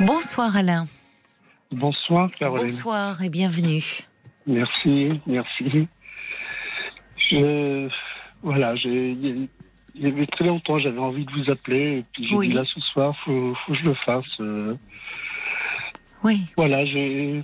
Bonsoir 0.00 0.56
Alain. 0.56 0.86
Bonsoir 1.72 2.30
Caroline. 2.32 2.66
Bonsoir 2.66 3.22
et 3.22 3.28
bienvenue. 3.30 3.82
Merci, 4.46 5.20
merci. 5.26 5.88
Je, 7.16 7.88
voilà, 8.42 8.74
j'ai, 8.76 9.12
il 9.12 9.48
y 9.96 10.06
avait 10.06 10.26
très 10.26 10.44
longtemps, 10.44 10.78
j'avais 10.78 10.98
envie 10.98 11.24
de 11.24 11.30
vous 11.32 11.50
appeler, 11.50 11.98
et 11.98 12.04
puis 12.12 12.26
j'ai 12.28 12.34
Oui. 12.36 12.48
dit 12.48 12.54
là 12.54 12.64
ce 12.66 12.80
soir, 12.80 13.16
faut, 13.24 13.54
faut 13.64 13.72
que 13.72 13.78
je 13.78 13.84
le 13.84 13.94
fasse. 13.94 14.40
euh. 14.40 14.76
Oui, 16.22 16.42
Voilà, 16.56 16.84
j'ai, 16.84 17.42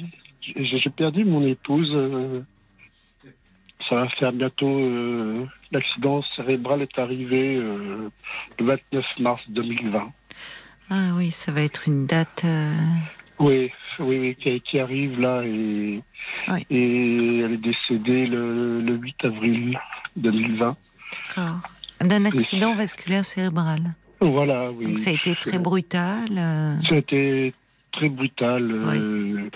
perdu 0.97 1.25
mon 1.25 1.47
épouse. 1.47 1.91
euh, 1.95 2.43
ça 3.89 3.97
va 3.97 4.09
faire 4.19 4.33
bientôt. 4.33 4.79
euh, 4.79 5.47
L'accident 5.73 6.23
cérébral 6.37 6.83
est 6.83 6.99
arrivé 6.99 7.57
le 7.57 8.11
29 8.59 9.05
mars 9.21 9.41
2020. 9.49 10.13
Ah 10.91 11.11
oui, 11.15 11.31
ça 11.31 11.53
va 11.53 11.63
être 11.63 11.87
une 11.89 12.07
date. 12.07 12.43
euh, 12.45 12.73
Oui, 13.39 13.71
oui, 13.99 14.19
oui, 14.19 14.37
qui, 14.37 14.61
qui 14.61 14.79
arrive 14.79 15.21
là 15.21 15.43
et, 15.45 16.03
Oui. 16.49 16.67
et 16.71 17.39
elle 17.41 17.53
est 17.53 17.57
décédée 17.57 18.27
le, 18.27 18.81
le 18.81 18.95
8 18.97 19.25
avril 19.25 19.79
2020. 20.17 20.77
D'accord. 21.29 21.61
D'un 22.01 22.25
accident 22.25 22.75
vasculaire 22.75 23.25
cérébral. 23.25 23.95
Voilà, 24.21 24.71
oui. 24.73 24.85
Donc 24.85 24.99
ça 24.99 25.11
a 25.11 25.13
été 25.13 25.35
très 25.35 25.59
brutal. 25.59 26.27
euh, 26.37 26.75
Ça 26.89 26.95
a 26.95 26.99
été 26.99 27.55
très 27.93 28.09
brutal. 28.09 28.71
euh, 28.71 29.51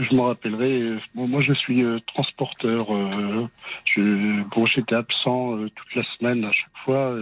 je 0.00 0.14
me 0.14 0.20
rappellerai. 0.22 0.94
bon, 1.14 1.26
moi, 1.28 1.40
je 1.42 1.52
suis 1.54 1.82
euh, 1.82 1.98
transporteur. 2.06 2.94
euh, 2.94 3.48
je, 3.94 4.42
bon, 4.54 4.66
j'étais 4.66 4.94
absent 4.94 5.56
toute 5.74 5.94
la 5.94 6.02
semaine 6.18 6.44
à 6.44 6.52
chaque 6.52 6.76
fois. 6.84 7.14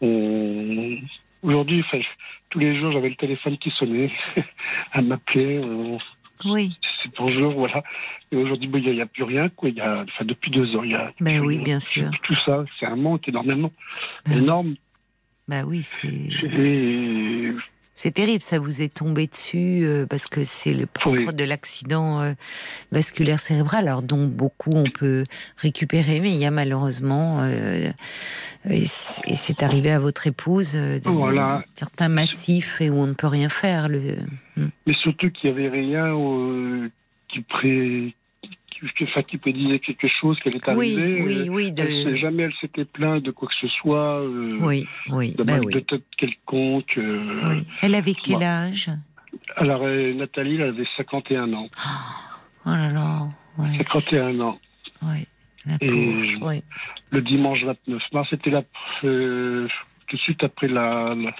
on- 0.00 0.98
Aujourd'hui, 1.42 1.80
enfin, 1.86 2.00
tous 2.50 2.58
les 2.58 2.78
jours, 2.78 2.92
j'avais 2.92 3.08
le 3.08 3.14
téléphone 3.16 3.56
qui 3.58 3.70
sonnait. 3.70 4.10
Elle 4.94 5.04
m'appelait. 5.04 5.58
euh, 5.58 5.96
Oui, 6.44 6.76
c'est 7.02 7.10
bonjour, 7.16 7.52
voilà. 7.52 7.82
Et 8.32 8.36
aujourd'hui, 8.36 8.70
il 8.72 8.92
n'y 8.94 9.00
a, 9.00 9.06
plus 9.06 9.24
rien, 9.24 9.48
quoi. 9.48 9.70
Y 9.70 9.80
a, 9.80 10.02
enfin, 10.02 10.24
depuis 10.24 10.50
deux 10.50 10.76
ans, 10.76 10.82
il 10.82 10.90
y 10.92 10.94
a. 10.94 11.12
Ben 11.20 11.40
oui, 11.40 11.58
bien 11.58 11.80
sûr. 11.80 12.10
Tout 12.22 12.36
ça, 12.44 12.64
c'est 12.78 12.86
un 12.86 12.96
manque 12.96 13.26
énormément, 13.28 13.72
Ben 14.26 14.38
énorme. 14.38 14.74
bah 15.48 15.62
oui, 15.66 15.82
c'est 15.82 16.08
Et 16.08 17.52
c'est 17.94 18.12
terrible. 18.12 18.42
Ça 18.42 18.58
vous 18.58 18.82
est 18.82 18.92
tombé 18.94 19.26
dessus 19.26 19.82
euh, 19.84 20.06
parce 20.06 20.26
que 20.26 20.42
c'est 20.44 20.72
le 20.72 20.86
propre 20.86 21.26
Oui. 21.28 21.34
de 21.34 21.44
l'accident 21.44 22.20
euh, 22.22 22.32
vasculaire 22.92 23.38
cérébral, 23.38 23.88
alors 23.88 24.02
dont 24.02 24.26
beaucoup 24.26 24.72
on 24.74 24.90
peut 24.90 25.24
récupérer, 25.56 26.20
mais 26.20 26.30
il 26.30 26.38
y 26.38 26.46
a 26.46 26.50
malheureusement 26.50 27.40
euh, 27.40 27.90
et 28.68 28.84
c'est 28.86 29.62
arrivé 29.62 29.90
à 29.90 29.98
votre 29.98 30.26
épouse 30.26 30.76
Voilà. 31.04 31.64
certains 31.74 32.08
massifs 32.08 32.80
et 32.80 32.90
où 32.90 32.94
on 33.00 33.06
ne 33.06 33.14
peut 33.14 33.26
rien 33.26 33.48
faire. 33.48 33.88
Le... 33.88 34.16
Mais 34.56 34.94
surtout 35.02 35.30
qu'il 35.30 35.50
n'y 35.50 35.56
avait 35.56 35.68
rien 35.68 36.14
qui, 37.28 37.40
pré... 37.42 38.14
enfin, 39.02 39.22
qui 39.22 39.38
prédisait 39.38 39.78
quelque 39.78 40.08
chose 40.08 40.38
qui 40.40 40.48
allait 40.48 40.60
Oui, 40.76 40.94
arriver. 40.96 41.22
oui, 41.22 41.38
Euh, 41.48 41.52
oui, 41.52 41.72
de- 41.72 41.82
elle 41.82 42.16
jamais 42.18 42.44
elle 42.44 42.54
s'était 42.60 42.84
plainte 42.84 43.22
de 43.22 43.30
quoi 43.30 43.48
que 43.48 43.54
ce 43.60 43.68
soit, 43.68 44.20
euh, 44.20 44.58
oui, 44.60 44.86
oui, 45.10 45.32
de 45.34 45.42
bah 45.42 45.54
mal 45.54 45.64
oui. 45.64 45.74
de 45.74 45.80
tête 45.80 46.02
quelconque. 46.16 46.96
euh. 46.98 47.40
oui. 47.50 47.66
Elle 47.82 47.94
avait 47.94 48.14
quel 48.14 48.36
Bon. 48.36 48.42
âge 48.42 48.90
Alors, 49.56 49.82
Nathalie, 49.82 50.54
elle 50.56 50.62
avait 50.68 50.86
51 50.96 51.52
ans. 51.52 51.68
Oh 52.66 52.70
là 52.70 52.90
là, 52.90 53.28
ouais, 53.58 53.76
51 53.78 54.40
ans. 54.40 54.58
ouais. 55.02 55.26
La 55.66 55.74
Et 55.82 55.88
je- 55.88 56.42
ouais. 56.42 56.62
Le 57.10 57.20
dimanche 57.20 57.62
29 57.64 58.02
mars, 58.12 58.28
c'était 58.30 58.48
la, 58.50 58.62
euh, 59.04 59.68
tout 60.06 60.16
de 60.16 60.20
suite 60.22 60.42
après 60.42 60.68
la, 60.68 61.14
la, 61.14 61.34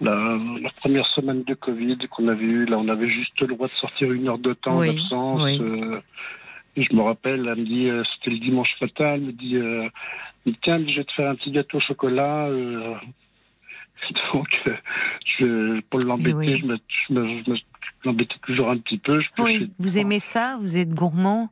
la- 0.00 0.38
la 0.60 0.70
première 0.80 1.06
semaine 1.08 1.42
de 1.44 1.52
Covid 1.54 1.98
qu'on 2.10 2.28
avait 2.28 2.44
eue. 2.44 2.64
Là, 2.64 2.78
on 2.78 2.88
avait 2.88 3.10
juste 3.10 3.38
le 3.40 3.48
droit 3.48 3.66
de 3.66 3.72
sortir 3.72 4.10
une 4.12 4.26
heure 4.28 4.38
de 4.38 4.54
temps 4.54 4.78
Oui, 4.78 4.86
d'absence. 4.88 5.42
oui. 5.42 5.58
euh, 5.60 6.00
je 6.76 6.94
me 6.94 7.02
rappelle, 7.02 7.46
elle 7.46 7.60
me 7.60 7.64
dit, 7.64 7.88
euh, 7.88 8.02
c'était 8.14 8.30
le 8.30 8.38
dimanche 8.38 8.74
fatal, 8.78 9.20
elle 9.20 9.26
me 9.26 9.32
dit, 9.32 9.56
euh, 9.56 9.88
tiens, 10.62 10.78
je 10.86 10.96
vais 10.96 11.04
te 11.04 11.12
faire 11.12 11.30
un 11.30 11.34
petit 11.34 11.50
gâteau 11.50 11.78
au 11.78 11.80
chocolat. 11.80 12.46
euh. 12.46 12.94
donc, 14.32 14.48
euh, 14.66 14.76
je, 15.38 15.80
pour 15.82 16.00
l'embêter, 16.00 16.32
oui. 16.34 16.58
je 16.58 16.66
me, 16.66 16.78
je 17.08 17.12
me- 17.12 17.42
je 17.44 17.50
me- 17.50 17.56
je 18.02 18.08
l'embêtais 18.08 18.36
toujours 18.46 18.70
un 18.70 18.78
petit 18.78 18.98
peu. 18.98 19.20
Je 19.20 19.42
Oui, 19.42 19.70
vous 19.78 19.98
aimez 19.98 20.20
ça 20.20 20.56
Vous 20.60 20.76
êtes 20.76 20.90
gourmand 20.90 21.50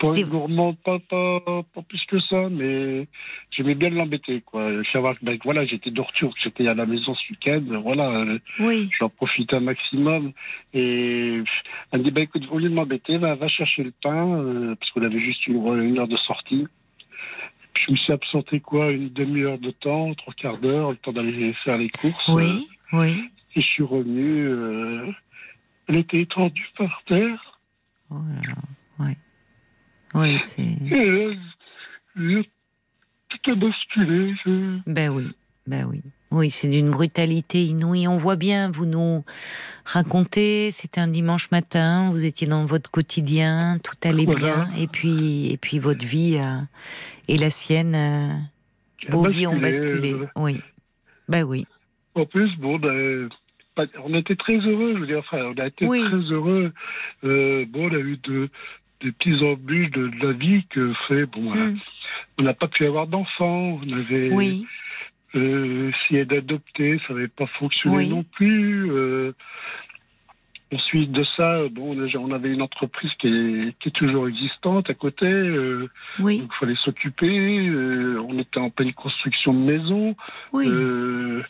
pas 0.00 0.22
gourmand, 0.22 0.74
pas, 0.74 0.98
pas, 0.98 1.40
pas 1.74 1.82
plus 1.82 2.02
que 2.06 2.18
ça, 2.20 2.48
mais 2.50 3.06
j'aimais 3.50 3.74
bien 3.74 3.90
l'embêter, 3.90 4.40
quoi. 4.40 4.70
Savoir 4.92 5.18
que, 5.18 5.24
ben, 5.24 5.38
voilà, 5.44 5.66
j'étais 5.66 5.90
de 5.90 6.00
retour, 6.00 6.34
que 6.34 6.40
j'étais 6.42 6.66
à 6.66 6.74
la 6.74 6.86
maison 6.86 7.14
ce 7.14 7.32
week-end, 7.32 7.62
voilà, 7.82 8.10
euh, 8.10 8.38
Oui, 8.58 8.88
j'en 8.98 9.08
profite 9.08 9.52
un 9.52 9.60
maximum. 9.60 10.32
Et 10.72 11.42
elle 11.92 11.98
me 12.00 12.04
dit, 12.04 12.10
bah, 12.10 12.22
écoute, 12.22 12.44
au 12.50 12.58
lieu 12.58 12.68
de 12.68 12.74
m'embêter, 12.74 13.18
va, 13.18 13.34
va 13.34 13.48
chercher 13.48 13.82
le 13.82 13.92
pain, 14.02 14.38
euh, 14.38 14.74
parce 14.76 14.90
qu'on 14.92 15.02
avait 15.02 15.20
juste 15.20 15.46
une, 15.46 15.56
une 15.82 15.98
heure 15.98 16.08
de 16.08 16.16
sortie. 16.16 16.66
Puis 17.74 17.84
je 17.86 17.92
me 17.92 17.96
suis 17.96 18.12
absenté, 18.12 18.60
quoi, 18.60 18.90
une 18.90 19.10
demi-heure 19.10 19.58
de 19.58 19.70
temps, 19.70 20.14
trois 20.14 20.34
quarts 20.34 20.58
d'heure, 20.58 20.90
le 20.90 20.96
temps 20.96 21.12
d'aller 21.12 21.52
faire 21.64 21.78
les 21.78 21.90
courses. 21.90 22.28
oui, 22.28 22.68
oui. 22.92 23.24
Et 23.56 23.62
je 23.62 23.66
suis 23.66 23.82
revenu, 23.82 24.46
euh, 24.46 25.06
elle 25.90 25.96
était 25.96 26.22
étendue 26.22 26.68
par 26.78 27.02
terre. 27.06 27.58
Oh 28.10 28.14
là 28.14 28.40
là, 28.48 28.54
oui. 29.00 29.16
Oui, 30.14 30.38
c'est. 30.38 30.62
Et 30.62 31.10
là, 31.10 31.34
je- 32.16 32.42
tout 33.28 33.50
a 33.50 33.54
basculé. 33.56 34.34
je- 34.44 34.78
Ben 34.86 35.10
oui, 35.10 35.32
ben 35.66 35.84
oui. 35.86 36.02
Oui, 36.30 36.50
c'est 36.50 36.68
d'une 36.68 36.90
brutalité 36.90 37.64
inouïe. 37.64 38.06
On 38.06 38.16
voit 38.16 38.36
bien, 38.36 38.70
vous 38.70 38.86
nous 38.86 39.24
racontez, 39.84 40.70
c'était 40.70 41.00
un 41.00 41.08
dimanche 41.08 41.50
matin, 41.50 42.10
vous 42.12 42.24
étiez 42.24 42.46
dans 42.46 42.66
votre 42.66 42.88
quotidien, 42.90 43.78
tout 43.82 43.96
allait 44.08 44.26
Voilà. 44.26 44.38
bien, 44.38 44.70
et 44.78 44.86
puis, 44.86 45.50
et 45.52 45.56
puis 45.56 45.80
votre 45.80 46.06
vie 46.06 46.36
euh, 46.38 46.60
et 47.26 47.36
la 47.36 47.50
sienne, 47.50 47.94
euh, 47.96 48.32
vos 49.08 49.26
vies 49.26 49.48
ont 49.48 49.58
basculé, 49.58 50.12
euh, 50.12 50.26
Oui, 50.36 50.60
ben 51.28 51.42
oui. 51.42 51.66
En 52.14 52.26
plus, 52.26 52.56
bon, 52.58 52.78
ben, 52.78 53.28
on 54.04 54.14
était 54.14 54.36
très 54.36 54.58
heureux, 54.58 54.94
je 54.94 55.00
veux 55.00 55.06
dire, 55.06 55.18
enfin, 55.20 55.38
on 55.56 55.60
a 55.62 55.66
été 55.66 55.86
Oui. 55.86 56.08
très 56.08 56.16
heureux. 56.32 56.72
Euh, 57.24 57.64
bon, 57.68 57.88
on 57.90 57.94
a 57.94 57.98
eu 57.98 58.16
de, 58.18 58.48
des 59.00 59.12
petits 59.12 59.42
embûches 59.44 59.90
de, 59.90 60.08
de 60.08 60.26
la 60.26 60.32
vie 60.32 60.64
que 60.70 60.92
fait, 61.08 61.26
bon, 61.26 61.54
euh, 61.54 61.66
Mm. 61.72 61.78
on 62.38 62.42
n'a 62.42 62.54
pas 62.54 62.68
pu 62.68 62.84
avoir 62.86 63.06
d'enfants, 63.06 63.80
on 63.82 63.92
avait 63.92 64.30
Oui, 64.30 64.66
euh, 65.34 65.90
essayé 65.90 66.24
d'adopter, 66.24 67.00
ça 67.06 67.14
n'avait 67.14 67.28
pas 67.28 67.46
fonctionné 67.46 67.96
Oui. 67.96 68.08
non 68.08 68.22
plus. 68.24 68.90
euh, 68.92 69.32
ensuite 70.72 71.10
de 71.10 71.24
ça, 71.36 71.62
bon, 71.70 71.96
on 71.98 72.30
avait 72.32 72.52
une 72.52 72.62
entreprise 72.62 73.10
qui 73.18 73.26
est, 73.26 73.78
qui 73.80 73.88
est 73.88 73.92
toujours 73.92 74.28
existante 74.28 74.88
à 74.88 74.94
côté. 74.94 75.26
euh, 75.26 75.88
oui, 76.20 76.38
Donc, 76.38 76.50
il 76.54 76.58
fallait 76.60 76.76
s'occuper. 76.76 77.26
euh, 77.68 78.22
on 78.28 78.38
était 78.38 78.60
en 78.60 78.70
pleine 78.70 78.92
construction 78.92 79.52
de 79.52 79.58
maison. 79.58 80.14
oui. 80.52 80.66
euh, 80.68 81.42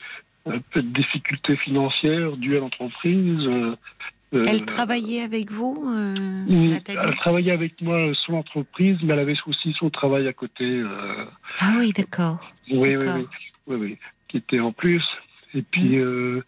peu 0.45 0.83
de 0.83 0.89
difficultés 0.89 1.56
financières 1.56 2.37
dues 2.37 2.56
à 2.56 2.61
l'entreprise. 2.61 3.47
euh, 3.47 3.77
euh, 4.34 4.45
Elle 4.49 4.65
travaillait 4.65 5.23
avec 5.23 5.51
vous, 5.51 5.84
euh, 5.89 6.15
mm, 6.47 6.69
Nathalie 6.71 6.99
Elle 7.03 7.17
travaillait 7.17 7.53
avec 7.53 7.81
moi 7.83 8.15
sur 8.15 8.33
l'entreprise, 8.33 8.97
mais 9.03 9.12
elle 9.12 9.19
avait 9.21 9.37
aussi 9.47 9.73
son 9.73 9.91
travail 9.91 10.27
à 10.29 10.33
côté. 10.33 10.65
euh, 10.65 11.25
Ah 11.61 11.75
oui, 11.79 11.93
d'accord. 11.93 12.39
oui, 12.71 12.97
oui, 12.97 13.06
oui, 13.09 13.27
oui, 13.67 13.77
oui, 13.77 13.99
qui 14.29 14.37
était 14.39 14.61
en 14.61 14.73
plus. 14.73 15.05
Et 15.53 15.62
puis, 15.62 15.99
euh, 15.99 16.43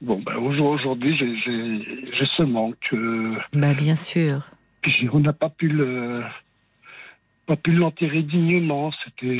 bon, 0.00 0.20
bah, 0.24 0.38
aujourd- 0.38 0.70
aujourd'hui, 0.70 1.16
j'ai- 1.16 2.26
ce 2.36 2.42
manque. 2.44 2.76
euh, 2.92 3.34
Bah 3.52 3.74
bien 3.74 3.96
sûr. 3.96 4.42
puis 4.82 5.08
on 5.12 5.18
n'a 5.20 5.32
pas 5.32 5.48
pu 5.50 5.68
le 5.68 6.22
pas 7.46 7.56
pu 7.56 7.72
l'enterrer 7.72 8.22
dignement. 8.22 8.90
C'était 9.04 9.36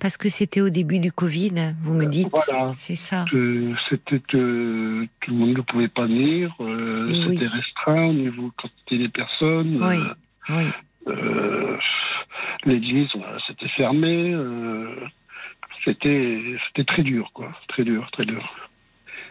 Parce 0.00 0.16
que 0.16 0.28
c'était 0.28 0.60
au 0.60 0.70
début 0.70 0.98
du 1.00 1.10
Covid, 1.12 1.74
vous 1.82 1.94
me 1.94 2.06
dites. 2.06 2.28
voilà. 2.30 2.72
C'est 2.76 2.94
ça. 2.96 3.24
que 3.30 3.74
c'était 3.90 4.20
que 4.20 5.04
tout 5.20 5.30
le 5.30 5.36
monde 5.36 5.56
ne 5.56 5.62
pouvait 5.62 5.88
pas 5.88 6.06
venir, 6.06 6.54
euh, 6.60 7.06
c'était 7.08 7.26
oui. 7.28 7.36
restreint 7.38 8.06
au 8.06 8.12
niveau 8.12 8.50
quantité 8.56 8.98
des 8.98 9.08
personnes. 9.08 9.78
Oui. 9.82 9.96
euh, 9.96 10.54
Oui. 10.56 10.64
euh, 11.08 11.76
L'église, 12.64 13.08
voilà, 13.14 13.38
c'était 13.46 13.68
fermé. 13.68 14.32
euh, 14.32 14.94
c'était 15.84 16.42
c'était 16.68 16.84
très 16.84 17.02
dur, 17.02 17.30
quoi, 17.32 17.52
très 17.68 17.84
dur, 17.84 18.08
très 18.12 18.24
dur. 18.24 18.67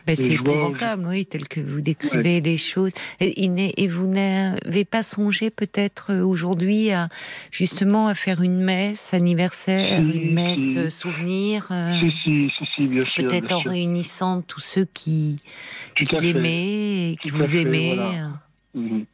Ben, 0.08 0.16
c'est 0.16 0.32
je 0.32 0.36
épouvantable, 0.40 1.06
oui, 1.08 1.26
tel 1.26 1.48
que 1.48 1.60
vous 1.60 1.82
décrivez 1.82 2.40
les 2.42 2.58
choses. 2.58 2.92
Et, 3.20 3.88
vous 3.88 4.08
n'avez 4.08 4.86
pas 4.86 5.04
songé 5.04 5.50
peut-être 5.50 6.12
euh, 6.14 6.22
aujourd'hui 6.24 6.92
à 6.92 7.10
justement 7.52 8.08
à 8.08 8.16
faire 8.16 8.42
une 8.42 8.60
messe 8.62 9.14
anniversaire, 9.14 10.02
Si, 10.02 10.18
une 10.18 10.34
messe 10.34 10.60
si. 10.60 10.78
euh, 10.80 10.90
souvenir, 10.90 11.68
euh, 11.72 12.00
Si, 12.00 12.12
si, 12.24 12.50
si, 12.58 12.66
si, 12.76 12.88
bien 12.88 13.02
sûr. 13.02 13.28
peut-être 13.28 13.52
en 13.54 13.62
sûr. 13.62 13.72
réunissant 13.72 14.42
tous 14.42 14.60
ceux 14.62 14.86
qui, 14.94 15.38
qui 15.96 16.06
l'aimaient 16.22 17.12
et 17.12 17.16
qui 17.22 17.30
Tout 17.30 17.36
vous 17.38 17.56
aimaient. 17.56 17.96
voilà. 17.96 18.30
Mhm. 18.74 19.06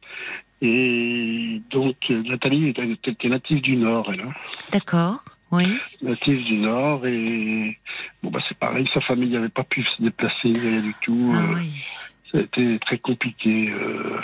Et 0.62 1.60
donc, 1.70 1.96
euh, 2.10 2.22
Nathalie 2.22 2.68
était, 2.68 2.88
était 3.06 3.28
native 3.28 3.60
du 3.60 3.76
Nord, 3.76 4.10
elle. 4.12 4.20
hein. 4.20 4.32
D'accord, 4.72 5.22
oui. 5.54 5.78
native 6.02 6.44
du 6.44 6.56
Nord 6.58 7.06
et 7.06 7.78
bon 8.22 8.30
bah 8.30 8.40
c'est 8.48 8.58
pareil, 8.58 8.88
sa 8.92 9.00
famille 9.00 9.30
n'avait 9.30 9.48
pas 9.48 9.64
pu 9.64 9.82
se 9.82 10.02
déplacer 10.02 10.52
rien 10.52 10.80
du 10.80 10.94
tout. 11.02 11.32
Ah 11.34 11.42
euh, 11.42 11.54
oui. 11.56 11.86
ça 12.30 12.38
a 12.38 12.40
été 12.42 12.78
très 12.80 12.98
compliqué. 12.98 13.70
Euh, 13.70 14.20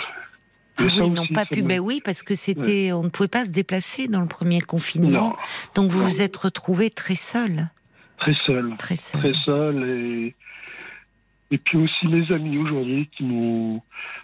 ah 0.77 0.83
oui, 0.83 1.09
non 1.09 1.27
pas 1.27 1.45
pu. 1.45 1.61
Ben 1.61 1.79
oui, 1.79 2.01
parce 2.03 2.23
que 2.23 2.35
c'était, 2.35 2.91
on 2.91 3.03
ne 3.03 3.09
pouvait 3.09 3.27
pas 3.27 3.45
se 3.45 3.51
déplacer 3.51 4.07
dans 4.07 4.21
le 4.21 4.27
premier 4.27 4.61
confinement. 4.61 5.35
Donc 5.75 5.91
vous 5.91 6.03
vous 6.03 6.21
êtes 6.21 6.37
retrouvé 6.37 6.89
très 6.89 7.15
seul. 7.15 7.69
Très 8.17 8.33
seul. 8.45 8.75
Très 8.77 8.95
seul. 8.95 9.21
Très 9.21 9.33
seul 9.45 9.89
et 9.89 10.35
et 11.51 11.57
puis 11.57 11.77
aussi 11.77 12.07
mes 12.07 12.31
amis 12.31 12.57
aujourd'hui 12.57 13.09
qui 13.15 13.23
m'ont, 13.23 13.81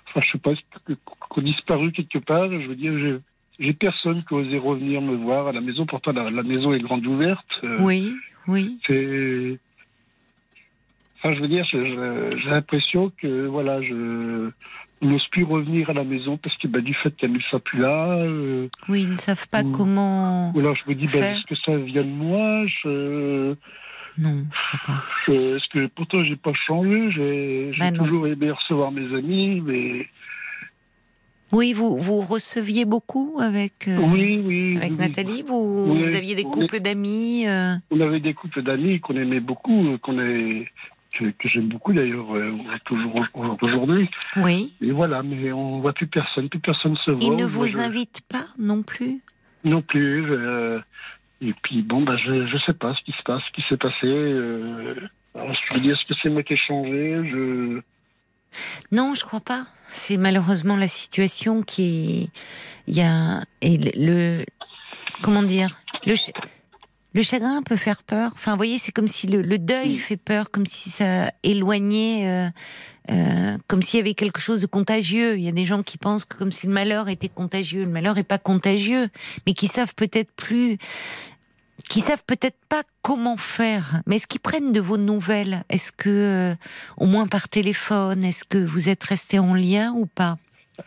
enfin 0.08 0.22
je 0.26 0.32
sais 0.32 0.38
pas, 0.38 0.54
qui 0.56 0.96
ont 1.36 1.42
disparu 1.42 1.92
quelque 1.92 2.20
part. 2.20 2.50
Je 2.50 2.68
veux 2.68 2.76
dire, 2.76 3.20
j'ai 3.60 3.74
personne 3.74 4.24
qui 4.24 4.34
osé 4.34 4.58
revenir 4.58 5.02
me 5.02 5.16
voir 5.16 5.48
à 5.48 5.52
la 5.52 5.62
maison. 5.62 5.86
Pourtant 5.86 6.12
la, 6.12 6.44
maison 6.44 6.74
est 6.74 6.80
grande 6.80 7.06
ouverte. 7.06 7.60
Euh, 7.64 7.78
oui, 7.82 8.14
oui. 8.48 8.80
C'est 8.86 9.60
Enfin, 11.20 11.34
je 11.34 11.42
veux 11.42 11.48
dire, 11.48 11.66
j'ai 11.72 12.50
l'impression 12.50 13.12
que 13.18 13.48
voilà, 13.48 13.82
je 13.82 14.52
n'ose 15.02 15.28
plus 15.32 15.44
revenir 15.44 15.90
à 15.90 15.94
la 15.94 16.04
maison 16.04 16.38
parce 16.38 16.56
que 16.58 16.68
bah, 16.68 16.82
du 16.82 16.94
fait 16.94 17.16
qu'elle 17.16 17.32
ne 17.32 17.40
soit 17.40 17.60
plus 17.60 17.80
là. 17.80 18.18
Euh, 18.20 18.68
oui, 18.88 19.04
ils 19.04 19.12
ne 19.12 19.18
savent 19.18 19.48
pas 19.50 19.64
comment. 19.64 20.52
Ou 20.56 20.60
alors 20.60 20.76
je 20.76 20.90
me 20.90 20.96
dis, 20.96 21.06
bah, 21.08 21.20
est-ce 21.20 21.44
que 21.46 21.56
ça 21.56 21.76
vient 21.76 22.04
de 22.04 22.10
moi? 22.10 22.66
Je... 22.84 23.56
Non, 24.20 24.46
je 24.52 24.78
crois 24.78 24.80
pas. 24.86 25.32
Est-ce 25.34 25.68
que 25.70 25.88
pourtant 25.88 26.24
j'ai 26.24 26.36
pas 26.36 26.54
changé 26.54 27.12
J'ai 27.12 27.72
bah, 27.80 27.92
toujours 27.92 28.28
aimé 28.28 28.52
recevoir 28.52 28.92
mes 28.92 29.14
amis, 29.16 29.62
mais. 29.62 30.08
Oui, 31.52 31.74
vous, 31.74 31.98
vous 31.98 32.22
receviez 32.22 32.86
beaucoup 32.86 33.38
avec, 33.40 33.88
euh, 33.88 33.98
oui, 34.00 34.42
oui, 34.46 34.78
avec 34.78 34.98
Nathalie 34.98 35.44
vous, 35.44 35.86
vous, 35.86 36.14
aviez 36.14 36.36
des 36.36 36.44
couples 36.44 36.80
d'amis 36.80 37.48
euh... 37.48 37.76
On 37.90 38.00
avait 38.02 38.20
des 38.20 38.34
couples 38.34 38.62
d'amis 38.62 39.00
qu'on 39.00 39.16
aimait 39.16 39.40
beaucoup, 39.40 39.88
euh, 39.88 39.98
qu'on 39.98 40.20
est, 40.20 40.68
que, 41.18 41.48
j'aime 41.48 41.70
beaucoup 41.70 41.94
d'ailleurs, 41.94 42.36
euh, 42.36 42.52
toujours 42.86 43.26
aujourd'hui. 43.62 44.10
Oui. 44.36 44.74
Et 44.82 44.92
voilà, 44.92 45.24
mais 45.24 45.52
on 45.52 45.80
voit 45.80 45.94
plus 45.94 46.08
personne, 46.08 46.50
plus 46.50 46.60
personne 46.60 46.98
se 46.98 47.12
voit. 47.12 47.24
Ils 47.24 47.36
ne 47.36 47.46
vous 47.46 47.80
invitent 47.80 48.22
pas 48.30 48.46
non 48.60 48.84
plus? 48.84 49.22
Non 49.64 49.82
plus. 49.82 50.26
Et 51.42 51.54
puis 51.62 51.82
bon, 51.82 52.02
bah, 52.02 52.18
je 52.18 52.32
ne 52.32 52.60
sais 52.60 52.74
pas 52.74 52.96
ce 52.96 53.02
qui 53.04 53.12
se 53.12 53.24
passe, 53.24 53.42
ce 53.48 53.52
qui 53.54 53.68
s'est 53.70 53.78
passé. 53.78 54.06
Euh, 54.06 54.96
je 55.36 55.76
me 55.76 55.80
dis, 55.80 55.92
est-ce 55.92 56.06
que 56.06 56.14
c'est 56.22 56.30
moi 56.30 56.44
qui 56.44 56.54
ai 56.54 56.58
changé 56.58 57.22
je... 57.32 57.82
Non, 58.92 59.14
je 59.14 59.24
crois 59.26 59.42
pas. 59.42 59.68
C'est 59.90 60.18
malheureusement 60.18 60.76
la 60.76 60.88
situation 60.88 61.64
qui. 61.64 62.30
Il 62.88 62.96
y 62.96 63.02
a. 63.02 63.44
Et 63.62 63.78
le. 63.78 64.46
Comment 65.22 65.44
dire? 65.44 65.80
Le, 66.06 66.16
le 67.18 67.24
chagrin 67.24 67.64
peut 67.64 67.78
faire 67.78 68.04
peur. 68.04 68.32
Enfin, 68.36 68.52
vous 68.52 68.58
voyez, 68.58 68.78
c'est 68.78 68.92
comme 68.92 69.08
si 69.08 69.26
le, 69.26 69.58
deuil 69.58 69.98
fait 69.98 70.18
peur, 70.18 70.52
comme 70.52 70.68
si 70.68 70.92
ça 70.92 71.32
éloignait, 71.42 72.28
euh, 72.28 72.50
euh, 73.10 73.58
comme 73.68 73.82
s'il 73.82 73.98
y 73.98 74.02
avait 74.02 74.14
quelque 74.14 74.40
chose 74.40 74.62
de 74.62 74.68
contagieux. 74.68 75.36
Il 75.36 75.44
y 75.44 75.48
a 75.48 75.52
des 75.52 75.66
gens 75.66 75.82
qui 75.82 75.98
pensent 75.98 76.26
que 76.26 76.38
comme 76.38 76.52
si 76.52 76.68
le 76.68 76.74
malheur 76.74 77.10
était 77.10 77.30
contagieux. 77.30 77.86
Le 77.86 77.90
malheur 77.90 78.14
n'est 78.14 78.24
pas 78.24 78.38
contagieux, 78.38 79.10
mais 79.48 79.54
qui 79.54 79.68
savent 79.68 79.96
peut-être 79.96 80.32
plus, 80.34 80.78
qui 81.88 82.02
savent 82.02 82.24
peut-être 82.26 82.58
pas 82.70 82.84
comment 83.02 83.38
faire. 83.38 84.02
Mais 84.06 84.18
est-ce 84.18 84.28
qu'ils 84.28 84.42
prennent 84.42 84.72
de 84.72 84.80
vos 84.80 84.98
nouvelles? 84.98 85.64
Est-ce 85.70 85.92
que, 85.92 86.10
euh, 86.10 86.56
au 86.98 87.06
moins 87.06 87.28
par 87.28 87.50
téléphone, 87.50 88.24
est-ce 88.24 88.44
que 88.46 88.58
vous 88.58 88.90
êtes 88.90 89.04
restés 89.04 89.40
en 89.40 89.54
lien 89.54 89.94
ou 89.94 90.06
pas? 90.06 90.38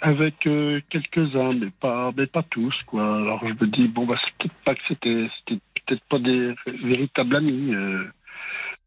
Avec 0.01 0.37
quelques-uns, 0.39 1.53
mais 1.55 1.71
pas, 1.81 2.13
mais 2.17 2.27
pas 2.27 2.45
tous, 2.45 2.75
quoi. 2.87 3.17
Alors 3.17 3.41
je 3.41 3.53
me 3.55 3.67
dis 3.67 3.89
bon 3.89 4.07
bah 4.07 4.15
c'est 4.23 4.33
peut-être 4.39 4.65
pas 4.65 4.75
que 4.77 4.81
c'était, 4.87 5.29
c'était 5.39 5.61
peut-être 5.85 6.05
pas 6.05 6.19
des 6.21 6.55
véritables 6.67 7.35
amis. 7.35 7.75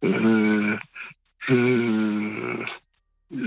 Euh, 0.04 0.78
euh, 1.50 2.66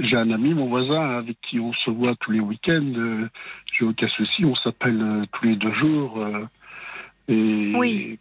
j'ai 0.02 0.16
un 0.16 0.30
ami, 0.30 0.54
mon 0.54 0.66
voisin, 0.66 1.19
avec 1.19 1.38
qui 1.42 1.60
on 1.60 1.72
se 1.72 1.90
voit 1.90 2.14
tous 2.20 2.32
les 2.32 2.40
week-ends. 2.40 2.92
Euh, 2.96 3.28
j'ai 3.72 3.84
aucun 3.84 4.08
souci, 4.08 4.44
on 4.44 4.56
s'appelle 4.56 5.26
tous 5.32 5.44
les 5.46 5.56
deux 5.56 5.72
jours. 5.74 6.26
et, 7.28 7.72
oui. 7.74 8.19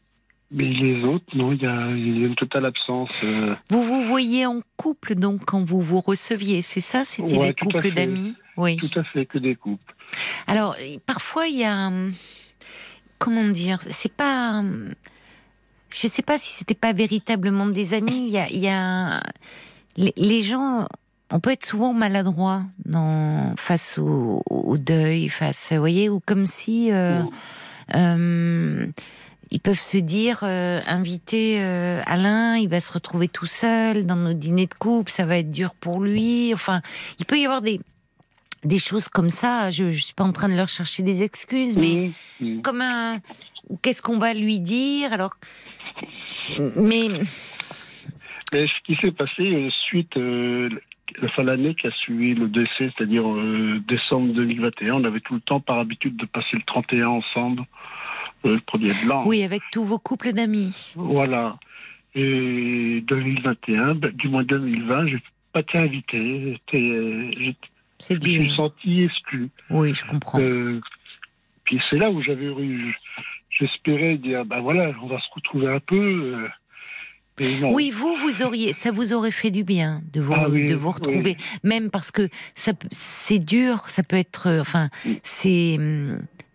Mais 0.56 0.64
les 0.66 1.04
autres, 1.04 1.26
non, 1.36 1.52
il 1.52 1.62
y, 1.62 1.66
a, 1.66 1.90
une 1.90 2.36
totale 2.36 2.66
absence. 2.66 3.24
Vous 3.70 3.84
vous 3.84 4.04
voyez 4.04 4.46
en 4.46 4.62
couple, 4.78 5.16
donc, 5.16 5.44
quand 5.46 5.64
vous 5.64 5.82
vous 5.82 6.00
receviez, 6.00 6.62
c'est 6.62 6.82
ça? 6.82 7.04
C'était 7.04 7.38
des 7.38 7.54
couples 7.54 7.92
d'amis? 7.92 8.36
Oui. 8.58 8.78
Tout 8.78 9.00
à 9.00 9.04
fait, 9.04 9.26
que 9.26 9.38
des 9.38 9.56
couples. 9.56 9.94
Alors, 10.48 10.76
parfois, 11.06 11.48
il 11.48 11.58
y 11.58 11.66
a. 11.66 11.92
Comment 13.20 13.48
dire 13.48 13.80
C'est 13.82 14.12
pas 14.12 14.64
je 15.96 16.08
ne 16.08 16.12
sais 16.12 16.22
pas 16.22 16.38
si 16.38 16.52
c'était 16.52 16.76
pas 16.76 16.94
véritablement 16.94 17.68
des 17.68 17.94
amis. 17.94 18.34
Il 18.52 18.60
y 18.60 18.68
a, 18.68 19.22
les, 19.98 20.42
gens, 20.42 20.88
on 21.32 21.40
peut 21.40 21.52
être 21.52 21.66
souvent 21.66 21.94
maladroit 21.94 22.64
dans, 22.84 23.56
face 23.56 23.98
au, 23.98 24.78
deuil, 24.78 25.30
face, 25.30 25.72
vous 25.72 25.80
voyez, 25.80 26.10
ou 26.10 26.20
comme 26.20 26.46
si 26.46 26.92
euh, 26.92 27.22
euh, 27.96 28.88
ils 29.52 29.60
peuvent 29.60 29.80
se 29.80 29.98
dire, 29.98 30.40
euh, 30.44 30.82
inviter 30.88 31.60
Alain, 32.06 32.58
il 32.58 32.70
va 32.70 32.80
se 32.80 32.92
retrouver 32.92 33.28
tout 33.28 33.46
seul 33.46 34.06
dans 34.06 34.16
nos 34.16 34.34
dîners 34.34 34.68
de 34.68 34.74
couple, 34.74 35.12
ça 35.12 35.26
va 35.26 35.38
être 35.38 35.52
dur 35.52 35.74
pour 35.76 36.02
lui. 36.02 36.54
Enfin, 36.54 36.82
il 37.20 37.26
peut 37.26 37.38
y 37.38 37.46
avoir 37.46 37.62
des 37.62 37.80
des 38.66 38.80
choses 38.80 39.08
comme 39.08 39.30
ça. 39.30 39.72
Je, 39.72 39.84
ne 39.86 39.92
suis 39.92 40.14
pas 40.14 40.24
en 40.24 40.32
train 40.32 40.50
de 40.50 40.56
leur 40.56 40.70
chercher 40.70 41.04
des 41.04 41.24
excuses, 41.24 41.78
mais 41.78 42.12
comme 42.64 42.82
un, 42.82 43.20
qu'est-ce 43.82 44.02
qu'on 44.02 44.18
va 44.18 44.34
lui 44.34 44.60
dire? 44.60 45.14
Alors, 45.14 45.36
mais... 46.76 47.10
ce 48.52 48.84
qui 48.84 48.96
s'est 48.96 49.12
passé 49.12 49.42
euh, 49.42 49.70
suite 49.88 50.18
euh, 50.18 50.70
la 51.22 51.30
fin 51.30 51.44
de 51.44 51.48
l'année 51.48 51.76
qui 51.76 51.88
a 51.88 51.92
suivi 51.92 52.34
le 52.34 52.48
décès, 52.48 52.92
c'est-à-dire 52.96 53.28
euh, 53.28 53.82
décembre 53.88 54.34
2021, 54.34 54.96
on 54.96 55.04
avait 55.04 55.22
tout 55.22 55.36
le 55.36 55.42
temps 55.42 55.60
par 55.60 55.80
habitude 55.80 56.16
de 56.18 56.26
passer 56.26 56.56
le 56.56 56.64
31 56.66 57.08
ensemble, 57.08 57.64
le 58.50 58.62
premier 58.62 58.92
blanc. 59.06 59.24
Oui, 59.26 59.44
avec 59.44 59.62
tous 59.72 59.84
vos 59.84 60.00
couples 60.00 60.34
d'amis. 60.34 60.94
Voilà. 60.96 61.58
Et 62.14 63.04
2021, 63.08 63.96
ben, 63.96 64.12
du 64.12 64.30
moins 64.30 64.44
2020, 64.44 65.08
j'ai 65.08 65.22
pas 65.52 65.62
été 65.62 65.78
invité. 65.78 66.62
C'est 68.00 68.22
Je 68.22 68.40
me 68.40 68.44
suis 68.44 68.56
senti 68.56 69.04
exclu. 69.04 69.50
Oui, 69.70 69.94
je 69.94 70.06
comprends. 70.06 70.40
puis 71.64 71.82
c'est 71.90 71.98
là 71.98 72.10
où 72.10 72.22
j'avais 72.22 72.46
eu 72.46 72.96
j'espérais 73.60 74.18
dire, 74.18 74.46
ben 74.46 74.62
voilà, 74.62 74.92
on 75.02 75.08
va 75.08 75.20
se 75.20 75.34
retrouver 75.34 75.68
un 75.68 75.80
peu. 75.80 75.96
Euh, 76.36 76.48
oui, 77.70 77.92
vous, 77.92 78.16
vous 78.16 78.44
auriez, 78.44 78.72
ça 78.72 78.92
vous 78.92 79.12
aurait 79.12 79.32
fait 79.32 79.52
du 79.52 79.66
bien 79.66 80.02
de 80.14 80.22
vous, 80.22 80.34
ah 80.34 80.48
de 80.48 80.74
vous 80.74 80.92
retrouver, 80.92 81.36
même 81.64 81.90
parce 81.90 82.10
que 82.10 82.30
ça, 82.54 82.72
c'est 82.92 83.40
dur, 83.40 83.84
ça 83.90 84.04
peut 84.04 84.16
être, 84.16 84.48
euh, 84.48 84.62
enfin, 84.62 84.90
c'est, 85.22 85.78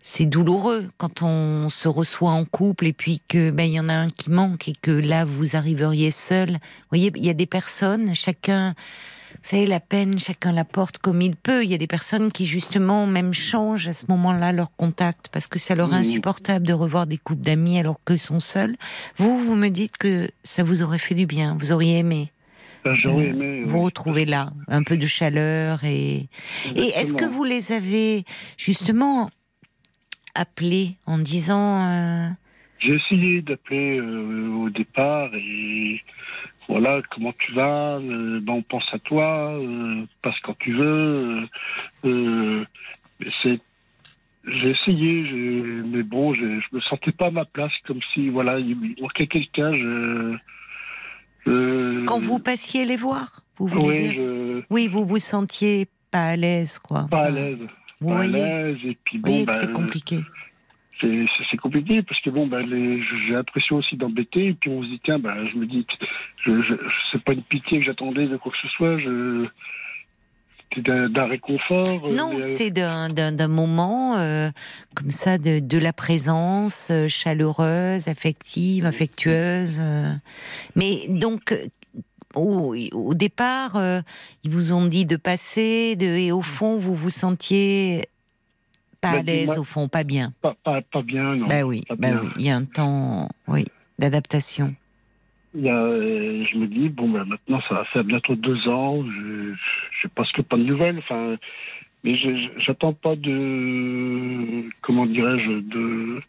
c'est 0.03 0.25
douloureux 0.25 0.89
quand 0.97 1.21
on 1.21 1.69
se 1.69 1.87
reçoit 1.87 2.31
en 2.31 2.45
couple 2.45 2.87
et 2.87 2.93
puis 2.93 3.21
que 3.27 3.51
ben 3.51 3.63
il 3.63 3.73
y 3.73 3.79
en 3.79 3.89
a 3.89 3.93
un 3.93 4.09
qui 4.09 4.31
manque 4.31 4.67
et 4.67 4.73
que 4.81 4.91
là 4.91 5.25
vous 5.25 5.55
arriveriez 5.55 6.11
seul. 6.11 6.51
Vous 6.51 6.57
voyez, 6.91 7.11
il 7.15 7.25
y 7.25 7.29
a 7.29 7.33
des 7.33 7.45
personnes, 7.45 8.13
chacun 8.15 8.73
vous 9.41 9.49
savez, 9.49 9.65
la 9.65 9.79
peine, 9.79 10.19
chacun 10.19 10.51
la 10.51 10.65
porte 10.65 10.97
comme 10.97 11.21
il 11.21 11.35
peut. 11.35 11.63
Il 11.63 11.71
y 11.71 11.73
a 11.73 11.77
des 11.77 11.87
personnes 11.87 12.31
qui, 12.31 12.45
justement, 12.45 13.07
même 13.07 13.33
changent 13.33 13.87
à 13.87 13.93
ce 13.93 14.05
moment-là 14.09 14.51
leur 14.51 14.75
contact 14.75 15.29
parce 15.31 15.47
que 15.47 15.57
ça 15.57 15.73
leur 15.73 15.93
est 15.93 15.97
insupportable 15.97 16.67
de 16.67 16.73
revoir 16.73 17.07
des 17.07 17.17
couples 17.17 17.41
d'amis 17.41 17.79
alors 17.79 17.99
qu'eux 18.05 18.17
sont 18.17 18.39
seuls. 18.39 18.75
Vous, 19.17 19.39
vous 19.39 19.55
me 19.55 19.69
dites 19.69 19.97
que 19.97 20.29
ça 20.43 20.63
vous 20.63 20.83
aurait 20.83 20.99
fait 20.99 21.15
du 21.15 21.25
bien. 21.25 21.57
Vous 21.59 21.71
auriez 21.71 21.99
aimé. 21.99 22.31
Ben, 22.83 22.95
j'aurais 22.95 23.27
aimé. 23.27 23.63
Vous 23.65 23.81
retrouver 23.81 24.25
là, 24.25 24.51
un 24.67 24.83
peu 24.83 24.97
de 24.97 25.07
chaleur 25.07 25.83
et. 25.83 26.29
Et 26.75 26.89
est-ce 26.89 27.13
que 27.13 27.25
vous 27.25 27.43
les 27.43 27.71
avez 27.71 28.25
justement 28.57 29.29
appelés 30.35 30.95
en 31.05 31.17
disant. 31.17 31.87
Euh, 31.89 32.29
J'ai 32.79 32.95
essayé 32.95 33.41
d'appeler 33.41 33.99
euh, 33.99 34.49
au 34.49 34.69
départ 34.69 35.33
et 35.35 36.01
voilà, 36.67 37.01
comment 37.13 37.33
tu 37.37 37.51
vas 37.53 37.97
euh, 37.97 38.39
ben, 38.41 38.53
On 38.53 38.61
pense 38.61 38.85
à 38.91 38.99
toi, 38.99 39.59
passe 40.21 40.39
quand 40.43 40.57
tu 40.59 40.73
veux. 40.73 41.47
C'est 43.43 43.59
j'ai 44.47 44.71
essayé, 44.71 45.21
mais 45.85 46.01
bon, 46.01 46.33
je, 46.33 46.39
je 46.41 46.75
me 46.75 46.81
sentais 46.81 47.11
pas 47.11 47.27
à 47.27 47.31
ma 47.31 47.45
place, 47.45 47.71
comme 47.85 47.99
si 48.11 48.29
voilà, 48.29 48.57
il 48.57 48.75
manquait 48.99 49.27
quelqu'un. 49.27 49.71
Quand 51.45 52.19
vous 52.21 52.39
passiez 52.39 52.85
les 52.85 52.95
voir, 52.95 53.43
vous 53.57 53.67
voulez 53.67 53.87
oui, 53.87 54.09
dire 54.09 54.63
Oui, 54.71 54.87
vous 54.87 55.05
vous 55.05 55.19
sentiez 55.19 55.87
pas 56.09 56.29
à 56.29 56.35
l'aise, 56.35 56.79
quoi. 56.79 57.05
Pas 57.09 57.25
à 57.25 57.29
l'aise. 57.29 57.59
Vous 58.01 58.09
voyez, 58.09 58.75
et 58.83 58.97
puis 59.05 59.19
bon, 59.19 59.45
c'est 59.47 59.67
ben, 59.67 59.73
compliqué 59.73 60.23
c'est 61.49 61.57
compliqué 61.57 62.01
parce 62.03 62.19
que 62.21 62.29
bon, 62.29 62.47
ben, 62.47 62.65
j'ai 62.67 63.33
l'impression 63.33 63.77
aussi 63.77 63.95
d'embêter. 63.97 64.47
Et 64.47 64.53
puis 64.53 64.69
on 64.69 64.83
se 64.83 64.87
dit, 64.87 65.01
tiens, 65.03 65.19
ben, 65.19 65.47
je 65.51 65.57
me 65.57 65.65
dis, 65.65 65.85
je, 66.45 66.61
je, 66.61 66.73
c'est 67.11 67.23
pas 67.23 67.33
une 67.33 67.43
pitié 67.43 67.79
que 67.79 67.85
j'attendais 67.85 68.27
de 68.27 68.37
quoi 68.37 68.51
que 68.51 68.57
ce 68.61 68.67
soit. 68.69 68.99
Je, 68.99 69.47
c'était 70.73 71.09
d'un 71.09 71.25
réconfort. 71.25 72.07
Euh, 72.07 72.15
non, 72.15 72.37
c'est 72.41 72.71
d'un 72.71 73.47
moment 73.47 74.17
euh, 74.17 74.49
comme 74.95 75.11
ça, 75.11 75.37
de, 75.37 75.59
de 75.59 75.77
la 75.77 75.91
présence 75.91 76.87
euh, 76.91 77.09
chaleureuse, 77.09 78.07
affective, 78.07 78.85
affectueuse. 78.85 79.81
Mais 80.75 81.07
donc, 81.09 81.53
au, 82.35 83.13
départ, 83.13 83.75
euh, 83.75 84.01
ils 84.43 84.51
vous 84.51 84.73
ont 84.73 84.85
dit 84.85 85.05
de 85.05 85.15
passer, 85.15 85.95
de, 85.95 86.05
et 86.05 86.31
au 86.31 86.41
fond, 86.41 86.77
vous 86.77 86.95
vous 86.95 87.09
sentiez 87.09 88.05
pas 89.01 89.11
à 89.11 89.21
l'aise, 89.21 89.57
au 89.57 89.63
fond, 89.63 89.87
pas 89.87 90.03
bien. 90.03 90.33
Pas, 90.41 90.55
pas, 90.63 91.01
bien, 91.01 91.35
non. 91.35 91.47
Bah 91.47 91.63
oui, 91.63 91.83
bah 91.97 92.09
oui, 92.21 92.29
il 92.37 92.45
y 92.45 92.49
a 92.49 92.55
un 92.55 92.65
temps, 92.65 93.29
oui, 93.47 93.65
d'adaptation. 93.97 94.75
Euh, 95.55 96.45
je 96.49 96.57
me 96.57 96.67
dis, 96.67 96.89
bon, 96.89 97.09
ben 97.09 97.25
maintenant, 97.25 97.61
ça 97.67 97.75
va 97.75 97.85
faire 97.85 98.03
bientôt 98.03 98.35
deux 98.35 98.67
ans, 98.67 99.03
je 99.03 99.49
n'ai 99.49 100.09
presque 100.15 100.41
pas 100.43 100.57
de 100.57 100.63
nouvelles, 100.63 100.99
enfin, 100.99 101.35
mais 102.03 102.15
j'attends 102.57 102.93
pas 102.93 103.15
de, 103.15 104.69
comment 104.81 105.05
dirais-je, 105.05 105.59
de, 105.59 106.21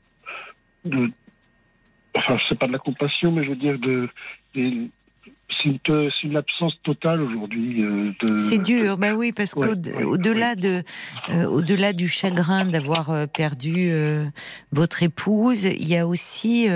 de, 0.87 1.11
enfin, 2.17 2.39
c'est 2.49 2.59
pas 2.59 2.67
de 2.67 2.73
la 2.73 2.79
compassion, 2.79 3.31
mais 3.33 3.45
je 3.45 3.51
veux 3.51 3.57
dire, 3.57 3.79
de, 3.79 4.09
c'est 5.63 6.25
une, 6.25 6.37
absence 6.37 6.75
totale 6.83 7.21
aujourd'hui. 7.21 7.83
Euh, 7.83 8.13
c'est 8.39 8.59
dur, 8.59 8.97
ben 8.99 9.15
oui, 9.15 9.33
parce 9.33 9.55
qu'au-delà 9.55 10.55
de, 10.55 10.83
euh, 11.31 11.45
au-delà 11.47 11.93
du 11.93 12.09
chagrin 12.09 12.65
d'avoir 12.67 13.11
euh, 13.11 13.27
perdu 13.27 13.93
votre 14.73 15.03
épouse, 15.03 15.65
il 15.65 15.89
y 15.89 15.97
a 15.97 16.07
aussi 16.07 16.69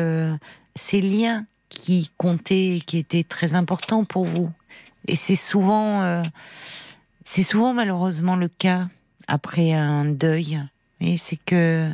ces 0.75 1.01
liens 1.01 1.47
qui 1.69 2.11
comptaient, 2.17 2.81
qui 2.87 2.99
étaient 2.99 3.25
très 3.25 3.55
importants 3.55 4.05
pour 4.05 4.25
vous. 4.25 4.51
Et 5.09 5.15
c'est 5.15 5.37
souvent, 5.37 6.25
c'est 7.25 7.43
souvent 7.43 7.73
malheureusement 7.73 8.37
le 8.37 8.49
cas 8.49 8.89
après 9.29 9.73
un 9.73 10.05
deuil. 10.05 10.61
Et 11.01 11.17
c'est 11.17 11.39
que 11.45 11.91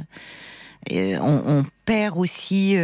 on, 0.91 1.43
on, 1.47 1.65
perd 1.85 2.17
aussi 2.17 2.77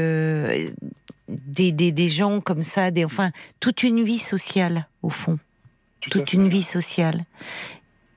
des, 1.29 1.73
des, 1.73 1.93
des, 1.93 2.09
gens 2.09 2.41
comme 2.41 2.63
ça, 2.63 2.91
des, 2.91 3.05
enfin, 3.05 3.31
toute 3.61 3.83
une 3.83 4.03
vie 4.03 4.19
sociale, 4.19 4.87
au 5.03 5.11
fond. 5.11 5.39
toute 6.11 6.33
une 6.33 6.49
vie 6.49 6.63
sociale. 6.63 7.25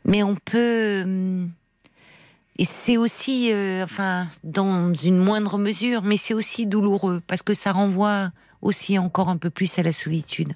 Mais 0.05 0.23
on 0.23 0.35
peut. 0.35 1.01
Hum, 1.03 1.51
et 2.57 2.65
c'est 2.65 2.97
aussi, 2.97 3.51
euh, 3.51 3.83
enfin, 3.83 4.27
dans 4.43 4.93
une 4.93 5.17
moindre 5.17 5.57
mesure, 5.57 6.03
mais 6.03 6.17
c'est 6.17 6.33
aussi 6.33 6.67
douloureux, 6.67 7.21
parce 7.25 7.41
que 7.41 7.53
ça 7.53 7.71
renvoie 7.71 8.29
aussi 8.61 8.99
encore 8.99 9.29
un 9.29 9.37
peu 9.37 9.49
plus 9.49 9.79
à 9.79 9.83
la 9.83 9.93
solitude. 9.93 10.53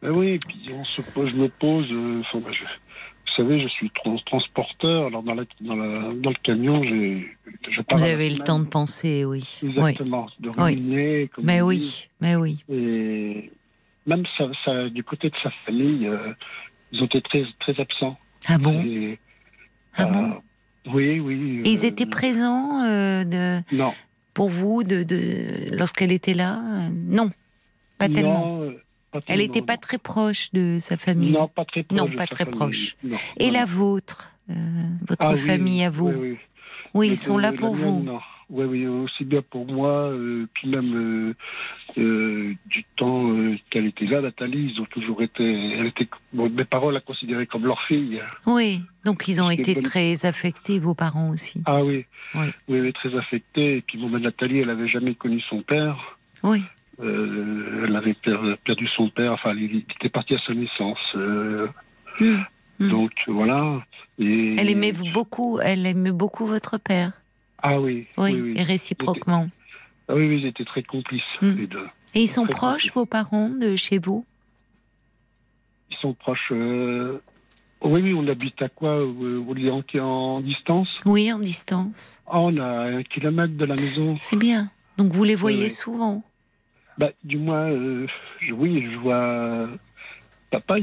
Ben 0.00 0.10
oui, 0.10 0.28
et 0.28 0.38
puis 0.38 0.70
on 0.72 0.84
se 0.84 1.02
pose, 1.02 1.30
je 1.30 1.36
me 1.36 1.48
pose, 1.48 1.86
euh, 1.90 2.22
vous 2.32 2.40
savez, 3.36 3.60
je 3.60 3.68
suis 3.68 3.90
transporteur. 4.26 5.06
Alors, 5.06 5.22
dans, 5.22 5.34
dans, 5.34 5.44
le 5.74 6.42
camion, 6.42 6.82
j'ai. 6.82 7.26
Vous 7.90 8.02
avez 8.02 8.30
le 8.30 8.38
temps 8.38 8.58
de 8.58 8.66
penser, 8.66 9.24
oui. 9.24 9.60
Exactement. 9.62 10.26
De 10.40 10.50
ruminer, 10.50 11.28
comme 11.34 11.44
Mais 11.44 11.60
oui, 11.60 12.08
mais 12.20 12.36
oui. 12.36 12.64
Et 12.68 13.50
même 14.06 14.24
ça, 14.36 14.88
du 14.88 15.02
côté 15.04 15.30
de 15.30 15.36
sa 15.42 15.50
famille, 15.64 16.06
euh, 16.06 16.32
ils 16.92 17.02
ont 17.02 17.06
été 17.06 17.20
très, 17.22 17.44
très 17.60 17.80
absents. 17.80 18.18
Ah 18.46 18.58
bon? 18.58 18.84
Ah 19.96 20.06
bon? 20.06 20.24
euh, 20.24 20.92
Oui, 20.92 21.20
oui. 21.20 21.62
Et 21.64 21.72
ils 21.72 21.84
euh, 21.84 21.88
étaient 21.88 22.06
présents 22.06 22.82
de... 22.82 23.60
Non. 23.74 23.94
Pour 24.34 24.50
vous, 24.50 24.82
de, 24.82 25.04
de... 25.04 25.74
lorsqu'elle 25.76 26.12
était 26.12 26.34
là? 26.34 26.60
Non, 26.90 27.30
pas 27.98 28.08
tellement. 28.08 28.62
Elle 29.26 29.38
n'était 29.38 29.62
pas 29.62 29.76
très 29.76 29.98
proche 29.98 30.50
de 30.52 30.78
sa 30.80 30.96
famille. 30.96 31.32
Non, 31.32 31.48
pas 31.48 31.64
très 31.64 31.82
proche. 31.82 31.98
Non, 31.98 32.08
pas 32.16 32.26
très 32.26 32.44
proche. 32.44 32.96
Et 33.38 33.50
la 33.50 33.64
vôtre, 33.64 34.30
euh, 34.50 34.54
votre 35.06 35.26
ah 35.26 35.36
famille 35.36 35.82
à 35.84 35.90
vous 35.90 36.08
Oui, 36.08 36.38
oui. 36.94 37.08
ils 37.10 37.16
sont 37.16 37.38
là 37.38 37.52
pour 37.52 37.74
vous. 37.74 38.06
Oui, 38.50 38.66
oui, 38.66 38.86
aussi 38.86 39.24
bien 39.24 39.40
pour 39.40 39.66
moi, 39.66 40.10
euh, 40.10 40.46
puis 40.52 40.68
même 40.68 41.34
euh, 41.96 42.54
du 42.66 42.84
temps 42.96 43.32
qu'elle 43.70 43.86
était 43.86 44.04
là, 44.04 44.20
Nathalie, 44.20 44.70
ils 44.74 44.80
ont 44.82 44.86
toujours 44.86 45.22
été. 45.22 45.42
Elle 45.42 45.86
était, 45.86 46.06
mes 46.32 46.64
parents 46.64 46.90
la 46.90 47.00
considéraient 47.00 47.46
comme 47.46 47.64
leur 47.64 47.80
fille. 47.88 48.20
Oui, 48.46 48.82
donc 49.04 49.26
ils 49.28 49.40
ont 49.40 49.48
été 49.48 49.80
très 49.80 50.26
affectés, 50.26 50.78
vos 50.78 50.94
parents 50.94 51.30
aussi. 51.30 51.62
Ah 51.64 51.82
oui, 51.82 52.04
oui, 52.34 52.52
oui, 52.68 52.92
très 52.92 53.16
affectés. 53.16 53.78
Et 53.78 53.80
puis 53.80 53.96
bon, 53.96 54.10
ben, 54.10 54.20
Nathalie, 54.20 54.58
elle 54.58 54.66
n'avait 54.66 54.88
jamais 54.88 55.14
connu 55.14 55.40
son 55.48 55.62
père. 55.62 56.18
Oui. 56.42 56.62
Euh, 57.00 57.84
elle 57.86 57.96
avait 57.96 58.16
perdu 58.64 58.86
son 58.96 59.08
père, 59.10 59.32
enfin, 59.32 59.54
il 59.54 59.78
était 59.78 60.08
parti 60.08 60.34
à 60.34 60.38
sa 60.46 60.54
naissance. 60.54 60.98
Euh, 61.16 61.68
hmm. 62.20 62.36
Hmm. 62.78 62.88
Donc 62.88 63.12
voilà. 63.26 63.80
Et... 64.18 64.56
Elle 64.56 64.70
aimait 64.70 64.92
beaucoup, 65.12 65.58
elle 65.60 65.86
aimait 65.86 66.12
beaucoup 66.12 66.46
votre 66.46 66.78
père. 66.78 67.12
Ah 67.62 67.80
oui. 67.80 68.06
Oui, 68.18 68.54
et 68.56 68.62
réciproquement. 68.62 69.48
Ah 70.08 70.14
oui, 70.14 70.28
oui, 70.28 70.40
ils 70.42 70.46
étaient 70.46 70.64
très 70.64 70.82
complices 70.82 71.22
hmm. 71.40 71.50
les 71.50 71.66
deux. 71.66 71.86
Et 72.14 72.22
ils 72.22 72.28
sont 72.28 72.46
proches, 72.46 72.92
vos 72.92 73.06
parents, 73.06 73.48
de 73.48 73.74
chez 73.74 73.98
vous? 73.98 74.24
Ils 75.90 75.96
sont 75.96 76.14
proches. 76.14 76.52
Euh, 76.52 77.20
oui, 77.82 78.02
oui, 78.02 78.14
on 78.14 78.26
habite 78.28 78.62
à 78.62 78.68
quoi 78.68 79.04
Vous 79.04 79.42
voulez 79.44 79.70
en, 79.70 79.82
en 80.00 80.40
distance? 80.40 80.88
Oui, 81.06 81.32
en 81.32 81.38
distance. 81.38 82.20
Ah, 82.26 82.38
on 82.40 82.56
a 82.58 82.98
un 82.98 83.02
kilomètre 83.02 83.56
de 83.56 83.64
la 83.64 83.74
maison. 83.74 84.16
C'est 84.20 84.36
bien. 84.36 84.70
Donc 84.96 85.12
vous 85.12 85.24
les 85.24 85.34
voyez 85.34 85.68
souvent 85.68 86.22
bah, 86.98 87.10
du 87.24 87.38
moins, 87.38 87.70
euh, 87.70 88.06
oui, 88.52 88.86
je 88.90 88.96
vois. 88.98 89.68
Papa, 90.50 90.76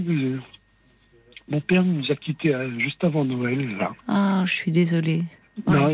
mon 1.47 1.61
père 1.61 1.83
nous 1.83 2.11
a 2.11 2.15
quittés 2.15 2.53
euh, 2.53 2.79
juste 2.79 3.03
avant 3.03 3.25
Noël. 3.25 3.59
Là. 3.77 3.91
Ah, 4.07 4.43
je 4.45 4.51
suis 4.51 4.71
désolée. 4.71 5.23
Non, 5.67 5.89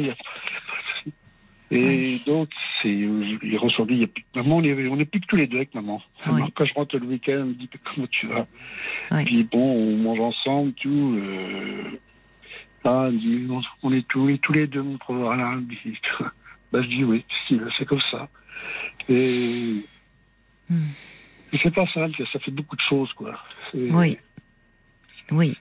Et 1.72 2.18
donc, 2.26 2.50
c'est, 2.82 2.90
il 2.90 3.54
est 3.54 3.58
ressorti, 3.58 3.94
il 3.94 4.00
y 4.00 4.04
a 4.04 4.08
plus 4.08 4.24
maman, 4.36 4.58
on 4.58 4.64
est, 4.64 4.88
on 4.88 5.00
est 5.00 5.06
plus 5.06 5.20
que 5.20 5.26
tous 5.26 5.36
les 5.36 5.48
deux 5.48 5.58
avec 5.58 5.74
maman. 5.76 6.02
Quand 6.24 6.66
je 6.66 6.74
rentre 6.74 6.98
le 6.98 7.06
week-end, 7.08 7.34
elle 7.34 7.46
me 7.46 7.54
dit 7.54 7.70
comment 7.84 8.08
tu 8.08 8.28
vas? 8.28 8.48
Puis 9.26 9.44
bon, 9.44 9.60
on 9.60 9.98
mange 9.98 10.20
ensemble, 10.20 10.74
tout. 10.74 11.18
Euh, 11.18 12.00
ah, 12.84 13.10
dit, 13.12 13.48
on 13.84 13.92
est 13.92 14.08
tous, 14.08 14.38
tous 14.38 14.54
les 14.54 14.68
deux, 14.68 14.82
mon 14.82 14.98
voilà. 15.10 15.56
Bah, 16.70 16.82
je 16.82 16.88
dis 16.88 17.04
oui, 17.06 17.24
c'est 17.78 17.86
comme 17.86 18.02
ça. 18.12 18.28
Et 19.08 19.86
Hmm. 20.70 20.86
C'est 21.52 21.74
pas 21.74 21.86
ça, 21.94 22.08
ça 22.34 22.40
fait 22.40 22.52
beaucoup 22.52 22.76
de 22.76 22.82
choses, 22.82 23.12
quoi. 23.14 23.40
Oui. 23.74 24.18
Oui. 25.32 25.58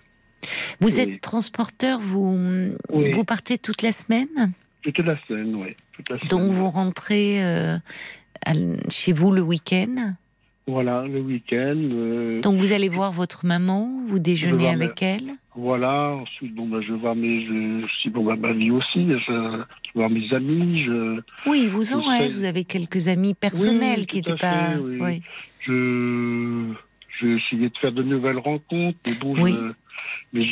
Vous 0.80 0.98
êtes 0.98 1.20
transporteur, 1.20 1.98
vous, 2.00 2.74
vous 2.90 3.24
partez 3.24 3.58
toute 3.58 3.82
la 3.82 3.92
semaine? 3.92 4.52
Toute 4.82 4.98
la 4.98 5.16
semaine, 5.26 5.54
oui. 5.56 5.76
Donc 6.28 6.50
vous 6.50 6.70
rentrez 6.70 7.42
euh, 7.42 7.78
chez 8.88 9.12
vous 9.12 9.32
le 9.32 9.42
week-end? 9.42 10.14
Voilà, 10.68 11.04
le 11.06 11.20
week-end. 11.20 11.76
Euh, 11.76 12.40
Donc 12.40 12.56
vous 12.56 12.72
allez 12.72 12.88
voir 12.88 13.12
votre 13.12 13.46
maman, 13.46 13.88
vous 14.08 14.18
déjeunez 14.18 14.68
avec 14.68 15.00
elle 15.00 15.32
Voilà, 15.54 16.10
ensuite 16.14 16.54
bon, 16.54 16.66
bah, 16.66 16.78
je 16.80 16.92
vais 16.92 16.98
voir 16.98 17.14
mes, 17.14 17.46
je, 17.46 18.08
bon, 18.10 18.24
bah, 18.24 18.34
ma 18.36 18.52
vie 18.52 18.72
aussi, 18.72 19.06
je, 19.08 19.16
je, 19.16 19.32
vais 19.32 19.64
voir 19.94 20.10
mes 20.10 20.32
amis. 20.34 20.82
Je, 20.84 21.20
oui, 21.48 21.68
vous 21.70 21.92
en 21.92 22.02
reste, 22.02 22.38
vous 22.38 22.44
avez 22.44 22.64
quelques 22.64 23.06
amis 23.06 23.34
personnels 23.34 24.06
qui 24.06 24.16
n'étaient 24.16 24.34
pas. 24.34 24.74
oui. 24.80 25.22
Je, 25.60 26.72
je 27.20 27.26
essayé 27.26 27.68
de 27.68 27.78
faire 27.78 27.92
de 27.92 28.02
nouvelles 28.02 28.38
rencontres, 28.38 28.98
mais 29.06 29.14
bon, 29.20 29.36
je, 29.36 29.72
mais 30.32 30.44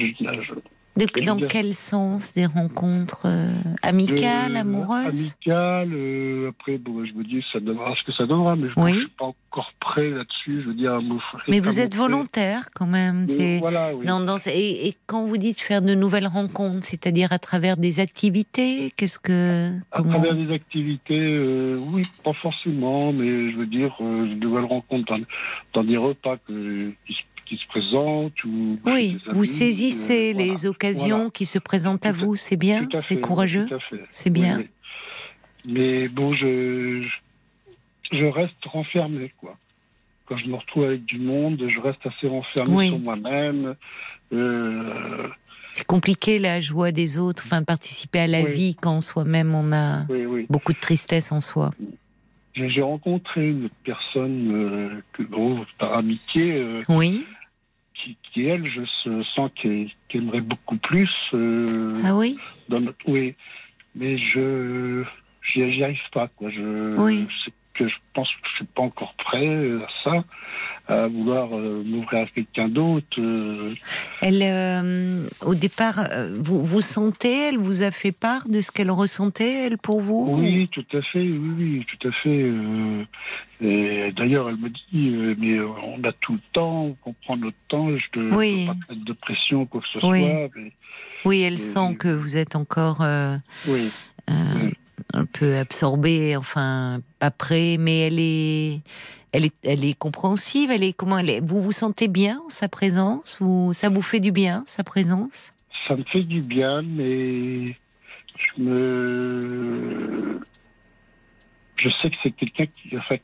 dans 0.96 1.38
quel 1.48 1.74
sens 1.74 2.34
Des 2.34 2.46
rencontres 2.46 3.22
euh, 3.26 3.52
amicales, 3.82 4.56
amoureuses 4.56 5.34
Amicales, 5.46 5.92
euh, 5.92 6.50
après, 6.50 6.78
bon, 6.78 7.04
je 7.04 7.12
me 7.14 7.24
dis, 7.24 7.44
ça 7.52 7.60
donnera 7.60 7.94
ce 7.96 8.04
que 8.04 8.12
ça 8.12 8.26
donnera, 8.26 8.54
mais 8.56 8.68
je 8.74 8.80
ne 8.80 8.98
suis 9.00 9.08
pas 9.08 9.26
encore 9.26 9.72
prêt 9.80 10.10
là-dessus, 10.10 10.62
je 10.62 10.68
veux 10.68 10.74
dire, 10.74 10.94
à 10.94 11.00
Mais 11.48 11.60
vous 11.60 11.80
êtes 11.80 11.96
volontaire 11.96 12.68
quand 12.74 12.86
même. 12.86 13.26
voilà, 13.58 13.90
oui. 13.94 14.06
et, 14.54 14.94
quand 15.06 15.26
vous 15.26 15.36
dites 15.36 15.60
faire 15.60 15.82
de 15.82 15.94
nouvelles 15.94 16.28
rencontres, 16.28 16.86
c'est-à-dire 16.86 17.32
à 17.32 17.38
travers 17.38 17.76
des 17.76 18.00
activités 18.00 18.90
Qu'est-ce 18.96 19.18
que. 19.18 19.72
À 19.92 20.02
travers 20.02 20.34
des 20.34 20.52
activités, 20.52 21.18
euh, 21.18 21.76
oui, 21.78 22.02
pas 22.22 22.32
forcément, 22.32 23.12
mais 23.12 23.50
je 23.50 23.56
veux 23.56 23.66
dire, 23.66 23.94
de 24.00 24.34
nouvelles 24.34 24.64
rencontres 24.64 25.12
dans, 25.12 25.24
dans 25.72 25.84
des 25.84 25.96
repas 25.96 26.36
que, 26.46 26.92
qui 27.06 27.14
se 27.14 27.33
qui 27.46 27.56
se 27.56 27.66
présentent. 27.66 28.44
Ou 28.44 28.78
oui, 28.86 29.18
vous 29.32 29.44
saisissez 29.44 30.32
euh, 30.34 30.38
les 30.38 30.66
occasions 30.66 31.30
qui 31.30 31.44
se 31.44 31.58
présentent 31.58 32.06
à 32.06 32.12
vous, 32.12 32.36
c'est 32.36 32.56
bien, 32.56 32.88
c'est 32.94 33.20
courageux, 33.20 33.66
c'est 34.10 34.30
bien. 34.30 34.62
Mais 35.66 36.08
bon, 36.08 36.34
je, 36.34 37.06
je 38.12 38.24
reste 38.24 38.64
renfermé, 38.66 39.32
quoi. 39.38 39.56
Quand 40.26 40.38
je 40.38 40.46
me 40.46 40.56
retrouve 40.56 40.84
avec 40.84 41.04
du 41.04 41.18
monde, 41.18 41.62
je 41.68 41.80
reste 41.80 42.00
assez 42.06 42.26
renfermé 42.26 42.88
sur 42.88 42.98
moi-même. 42.98 43.74
Euh, 44.32 45.28
c'est 45.70 45.86
compliqué 45.86 46.38
la 46.38 46.60
joie 46.60 46.92
des 46.92 47.18
autres, 47.18 47.42
enfin 47.44 47.62
participer 47.62 48.20
à 48.20 48.26
la 48.26 48.44
vie 48.44 48.74
quand 48.74 49.00
soi-même 49.00 49.54
on 49.54 49.72
a 49.72 50.06
beaucoup 50.48 50.72
de 50.72 50.78
tristesse 50.78 51.32
en 51.32 51.40
soi. 51.40 51.72
J'ai 52.54 52.82
rencontré 52.82 53.48
une 53.48 53.68
personne 53.84 54.50
euh, 54.54 55.02
que, 55.12 55.22
bon, 55.24 55.66
par 55.78 55.96
amitié. 55.98 56.78
oui 56.88 57.24
qui, 58.32 58.46
elle, 58.46 58.66
je 58.68 59.22
sens 59.34 59.50
qu'elle 59.54 59.88
aimerait 60.12 60.40
beaucoup 60.40 60.76
plus. 60.76 61.10
Euh, 61.32 62.02
ah 62.04 62.14
oui? 62.14 62.38
dans 62.68 62.80
notre, 62.80 62.98
Oui, 63.08 63.34
mais 63.94 64.18
je 64.18 65.04
j'y 65.52 65.82
arrive 65.82 65.98
pas. 66.12 66.28
Quoi. 66.28 66.50
Je, 66.50 67.24
que 67.74 67.88
je 67.88 67.96
pense 68.12 68.28
que 68.28 68.48
je 68.50 68.54
suis 68.56 68.64
pas 68.66 68.82
encore 68.82 69.14
prêt 69.14 69.66
à 69.82 69.88
ça. 70.04 70.24
À 70.86 71.08
vouloir 71.08 71.48
m'ouvrir 71.48 72.24
à 72.24 72.26
quelqu'un 72.26 72.68
d'autre. 72.68 73.18
Elle, 74.20 75.26
au 75.44 75.54
départ, 75.54 76.06
vous, 76.34 76.64
vous 76.64 76.80
sentez, 76.80 77.48
elle 77.48 77.58
vous 77.58 77.82
a 77.82 77.90
fait 77.90 78.12
part 78.12 78.48
de 78.48 78.60
ce 78.60 78.70
qu'elle 78.70 78.90
ressentait, 78.90 79.66
elle, 79.66 79.78
pour 79.78 80.00
vous 80.00 80.26
Oui, 80.38 80.68
tout 80.68 80.84
à 80.92 81.00
fait, 81.00 81.20
oui, 81.22 81.54
oui 81.56 81.86
tout 81.86 82.08
à 82.08 82.12
fait. 82.12 82.52
et 83.62 84.12
d'ailleurs, 84.12 84.50
elle 84.50 84.56
me 84.56 84.68
dit, 84.68 85.36
mais 85.38 85.58
on 85.60 86.02
a 86.04 86.12
tout 86.12 86.34
le 86.34 86.40
temps, 86.52 86.94
on 87.06 87.12
prend 87.12 87.36
notre 87.36 87.56
temps, 87.68 87.88
je 87.96 88.20
ne 88.20 88.34
oui. 88.34 88.66
pas 88.66 88.74
mettre 88.90 89.04
de 89.04 89.12
pression, 89.12 89.64
quoi 89.66 89.80
que 89.80 89.86
ce 89.88 90.06
oui. 90.06 90.22
soit. 90.22 90.62
Oui, 91.24 91.40
elle 91.40 91.58
sent 91.58 91.96
que 91.98 92.08
vous 92.08 92.36
êtes 92.36 92.56
encore 92.56 93.02
oui. 93.66 93.90
un 94.28 95.24
peu 95.24 95.56
absorbé, 95.56 96.36
enfin, 96.36 97.00
pas 97.18 97.30
prêt, 97.30 97.76
mais 97.78 98.08
elle 98.08 98.18
est, 98.18 98.80
elle 99.34 99.46
est, 99.46 99.54
elle 99.64 99.84
est 99.84 99.98
compréhensive. 99.98 100.70
Elle 100.70 100.84
est 100.84 100.92
comment 100.92 101.18
elle 101.18 101.28
est, 101.28 101.40
Vous 101.40 101.60
vous 101.60 101.72
sentez 101.72 102.06
bien 102.06 102.40
en 102.46 102.48
sa 102.48 102.68
présence 102.68 103.38
ou 103.40 103.72
ça 103.72 103.88
vous 103.88 104.00
fait 104.00 104.20
du 104.20 104.30
bien 104.30 104.62
sa 104.64 104.84
présence? 104.84 105.52
Ça 105.88 105.96
me 105.96 106.04
fait 106.04 106.22
du 106.22 106.40
bien, 106.40 106.82
mais 106.82 107.76
je 108.36 108.62
me, 108.62 110.40
je 111.76 111.88
sais 112.00 112.10
que 112.10 112.16
c'est 112.22 112.30
quelqu'un 112.30 112.66
qui, 112.66 112.96
en 112.96 113.02
fait, 113.02 113.22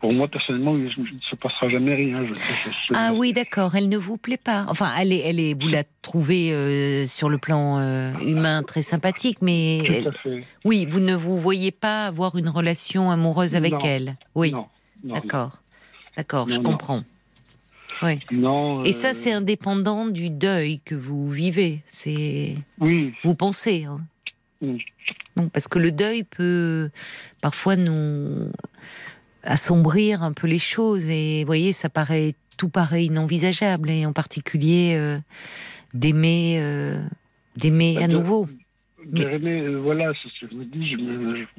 pour 0.00 0.12
moi, 0.12 0.28
personnellement, 0.28 0.76
il 0.76 0.84
ne 0.84 1.18
se 1.28 1.34
passera 1.34 1.68
jamais 1.68 1.94
rien. 1.94 2.24
ah 2.94 3.12
oui, 3.14 3.32
d'accord. 3.32 3.74
Elle 3.74 3.88
ne 3.88 3.96
vous 3.96 4.16
plaît 4.16 4.36
pas. 4.36 4.64
Enfin, 4.68 4.92
elle 4.98 5.12
est, 5.12 5.20
elle 5.20 5.40
est, 5.40 5.60
vous 5.60 5.68
la 5.68 5.82
trouvez 6.02 6.52
euh, 6.52 7.04
sur 7.06 7.28
le 7.28 7.38
plan 7.38 7.78
euh, 7.78 8.12
humain 8.20 8.62
très 8.62 8.82
sympathique, 8.82 9.38
mais 9.42 10.04
oui, 10.64 10.86
vous 10.88 11.00
ne 11.00 11.14
vous 11.14 11.38
voyez 11.38 11.72
pas 11.72 12.06
avoir 12.06 12.36
une 12.36 12.48
relation 12.48 13.10
amoureuse 13.10 13.56
avec 13.56 13.84
elle. 13.84 14.16
Oui. 14.34 14.52
D'accord. 15.02 15.58
D'accord, 16.16 16.48
je 16.48 16.58
comprends. 16.58 17.02
Oui. 18.02 18.20
Non, 18.30 18.84
Et 18.84 18.92
ça, 18.92 19.14
c'est 19.14 19.32
euh, 19.32 19.38
indépendant 19.38 20.06
du 20.06 20.30
deuil 20.30 20.80
que 20.84 20.94
vous 20.94 21.28
vivez. 21.30 21.80
C'est. 21.86 22.56
Oui. 22.78 23.12
Vous 23.24 23.34
pensez. 23.34 23.84
Hein. 23.84 24.00
Non, 25.36 25.48
parce 25.48 25.66
que 25.66 25.78
le 25.78 25.90
deuil 25.90 26.22
peut 26.22 26.90
parfois 27.40 27.76
nous 27.76 28.50
assombrir 29.42 30.22
un 30.22 30.32
peu 30.32 30.46
les 30.46 30.58
choses. 30.58 31.08
Et 31.08 31.42
vous 31.42 31.46
voyez, 31.46 31.72
ça 31.72 31.88
paraît 31.88 32.34
tout 32.58 32.68
paraît 32.68 33.06
inenvisageable, 33.06 33.88
et 33.88 34.04
en 34.04 34.12
particulier 34.12 34.94
euh, 34.96 35.18
d'aimer, 35.94 36.58
euh, 36.60 37.00
d'aimer 37.56 38.02
à 38.02 38.08
nouveau. 38.08 38.46
D'aimer, 39.06 39.62
euh, 39.62 39.76
voilà, 39.76 40.12
c'est 40.20 40.28
ce 40.28 40.44
que 40.44 40.52
je 40.52 40.58
me 40.58 40.64
dis, 40.64 40.90
je 40.90 40.96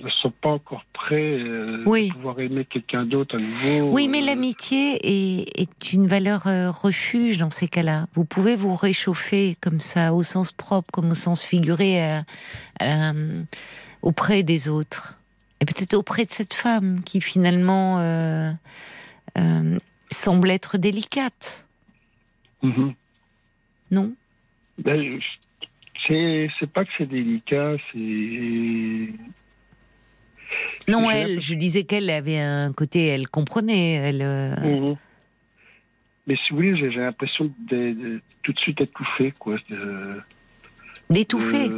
ne 0.04 0.10
sens 0.22 0.32
pas 0.42 0.50
encore 0.50 0.84
prêt 0.94 1.40
oui. 1.86 2.10
pouvoir 2.12 2.40
aimer 2.42 2.66
quelqu'un 2.66 3.06
d'autre 3.06 3.38
à 3.38 3.40
nouveau. 3.40 3.92
Oui, 3.92 4.08
mais 4.08 4.22
l'amitié 4.22 5.00
est, 5.02 5.60
est, 5.60 5.94
une 5.94 6.06
valeur 6.06 6.44
refuge 6.82 7.38
dans 7.40 7.50
ces 7.50 7.68
cas-là. 7.68 8.08
Vous 8.14 8.26
pouvez 8.26 8.56
vous 8.56 8.76
réchauffer 8.76 9.56
comme 9.62 9.80
ça, 9.80 10.14
au 10.14 10.22
sens 10.22 10.52
propre 10.52 10.92
comme 10.92 11.12
au 11.12 11.16
sens 11.16 11.42
figuré, 11.42 12.22
auprès 14.02 14.44
des 14.44 14.70
autres 14.70 15.19
peut-être 15.74 15.94
auprès 15.94 16.26
de 16.26 16.30
cette 16.30 16.54
femme 16.54 17.02
qui 17.04 17.22
finalement 17.22 18.00
euh, 18.00 18.52
euh, 19.38 19.78
semble 20.12 20.50
être 20.52 20.78
délicate. 20.78 21.66
Mhm. 22.62 22.94
Non? 23.92 24.14
Ben, 24.78 25.20
C'est 26.08 26.72
pas 26.72 26.86
que 26.86 26.92
c'est 26.98 27.06
délicat, 27.06 27.76
c'est. 27.92 29.14
Non, 30.88 31.10
elle, 31.12 31.40
je 31.40 31.54
disais 31.54 31.84
qu'elle 31.84 32.10
avait 32.10 32.40
un 32.40 32.74
côté, 32.74 33.06
elle 33.06 33.28
comprenait. 33.28 33.94
Elle, 33.94 34.22
euh, 34.22 34.56
mhm. 34.56 34.98
Mais 36.26 36.36
si 36.36 36.52
vous 36.52 36.58
voulez, 36.58 36.92
j'ai 36.92 37.00
l'impression 37.00 37.52
de, 37.70 38.22
tout 38.44 38.54
de 38.54 38.60
suite 38.60 38.82
étouffée, 38.82 39.34
quoi. 39.38 39.58
D'étouffer? 41.10 41.72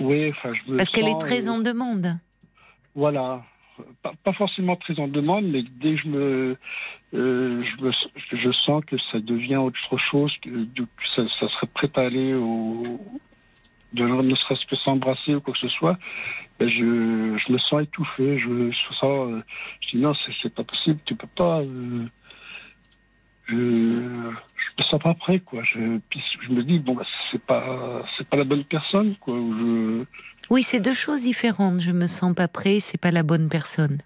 Oui, 0.00 0.30
enfin, 0.30 0.52
je 0.54 0.76
Parce 0.76 0.90
qu'elle 0.90 1.08
est 1.08 1.20
très 1.20 1.48
en 1.48 1.58
demande. 1.58 2.18
Voilà. 2.94 3.44
Pas, 4.02 4.32
forcément 4.32 4.76
très 4.76 5.00
en 5.00 5.08
demande, 5.08 5.46
mais 5.46 5.62
dès 5.62 5.96
que 5.96 6.02
je 6.02 6.08
me, 6.08 6.56
euh, 7.12 7.62
je, 7.62 8.36
je, 8.36 8.52
sens 8.52 8.84
que 8.84 8.96
ça 9.10 9.18
devient 9.18 9.56
autre 9.56 9.98
chose, 9.98 10.32
que, 10.42 10.50
ça, 11.16 11.48
serait 11.48 11.66
prêt 11.66 11.90
à 11.96 12.02
aller 12.02 12.34
au, 12.34 13.00
ne 13.94 14.34
serait-ce 14.36 14.64
que 14.66 14.76
s'embrasser 14.76 15.34
ou 15.34 15.40
quoi 15.40 15.54
que 15.54 15.60
ce 15.60 15.68
soit, 15.68 15.98
ben 16.58 16.68
je, 16.68 17.36
je, 17.36 17.52
me 17.52 17.58
sens 17.58 17.82
étouffé. 17.82 18.38
Je, 18.38 18.70
je 18.70 18.94
sens, 18.94 19.28
euh, 19.28 19.42
je 19.80 19.96
dis 19.96 20.02
non, 20.02 20.12
c'est 20.42 20.54
pas 20.54 20.64
possible, 20.64 21.00
tu 21.04 21.16
peux 21.16 21.26
pas. 21.34 21.60
Euh, 21.60 22.06
je, 24.78 24.82
me 24.82 24.88
sens 24.88 25.02
pas 25.02 25.14
prêt, 25.14 25.40
quoi. 25.40 25.62
Je, 25.64 25.78
me 25.78 26.62
dis 26.62 26.78
bon, 26.78 26.94
bah, 26.94 27.04
c'est 27.30 27.42
pas, 27.42 28.04
c'est 28.16 28.26
pas 28.26 28.36
la 28.36 28.44
bonne 28.44 28.64
personne, 28.64 29.16
quoi. 29.16 29.38
Oui, 30.50 30.62
c'est 30.62 30.80
deux 30.80 30.94
choses 30.94 31.22
différentes. 31.22 31.80
Je 31.80 31.92
me 31.92 32.06
sens 32.06 32.34
pas 32.34 32.48
prêt, 32.48 32.80
c'est 32.80 32.98
pas 32.98 33.10
la 33.10 33.22
bonne 33.22 33.48
personne. 33.48 33.98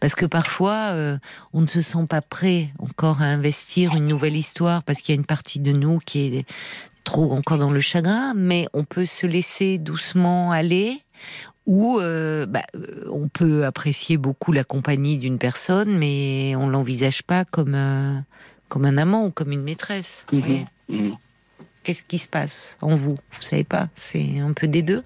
Parce 0.00 0.14
que 0.14 0.26
parfois, 0.26 0.90
euh, 0.92 1.18
on 1.52 1.62
ne 1.62 1.66
se 1.66 1.82
sent 1.82 2.06
pas 2.08 2.22
prêt 2.22 2.70
encore 2.78 3.22
à 3.22 3.26
investir 3.26 3.94
une 3.94 4.06
nouvelle 4.06 4.36
histoire 4.36 4.82
parce 4.82 5.00
qu'il 5.00 5.14
y 5.14 5.16
a 5.16 5.20
une 5.20 5.26
partie 5.26 5.60
de 5.60 5.72
nous 5.72 5.98
qui 5.98 6.20
est 6.20 6.48
trop 7.04 7.32
encore 7.32 7.58
dans 7.58 7.70
le 7.70 7.80
chagrin, 7.80 8.34
mais 8.34 8.66
on 8.74 8.84
peut 8.84 9.06
se 9.06 9.26
laisser 9.26 9.78
doucement 9.78 10.52
aller 10.52 11.02
ou 11.66 11.98
euh, 12.00 12.46
bah, 12.46 12.62
euh, 12.74 13.06
on 13.10 13.28
peut 13.28 13.64
apprécier 13.64 14.16
beaucoup 14.16 14.52
la 14.52 14.64
compagnie 14.64 15.16
d'une 15.16 15.38
personne, 15.38 15.96
mais 15.96 16.54
on 16.56 16.68
l'envisage 16.68 17.22
pas 17.22 17.44
comme 17.44 17.74
comme 18.72 18.86
un 18.86 18.96
amant 18.96 19.26
ou 19.26 19.30
comme 19.30 19.52
une 19.52 19.62
maîtresse. 19.62 20.26
Mhm. 20.32 20.64
Mhm. 20.88 21.16
Qu'est-ce 21.82 22.02
qui 22.02 22.18
se 22.18 22.26
passe 22.26 22.78
en 22.80 22.96
vous? 22.96 23.16
Vous 23.32 23.42
savez 23.42 23.64
pas? 23.64 23.88
C'est 23.92 24.38
un 24.38 24.54
peu 24.54 24.66
des 24.66 24.80
deux? 24.80 25.04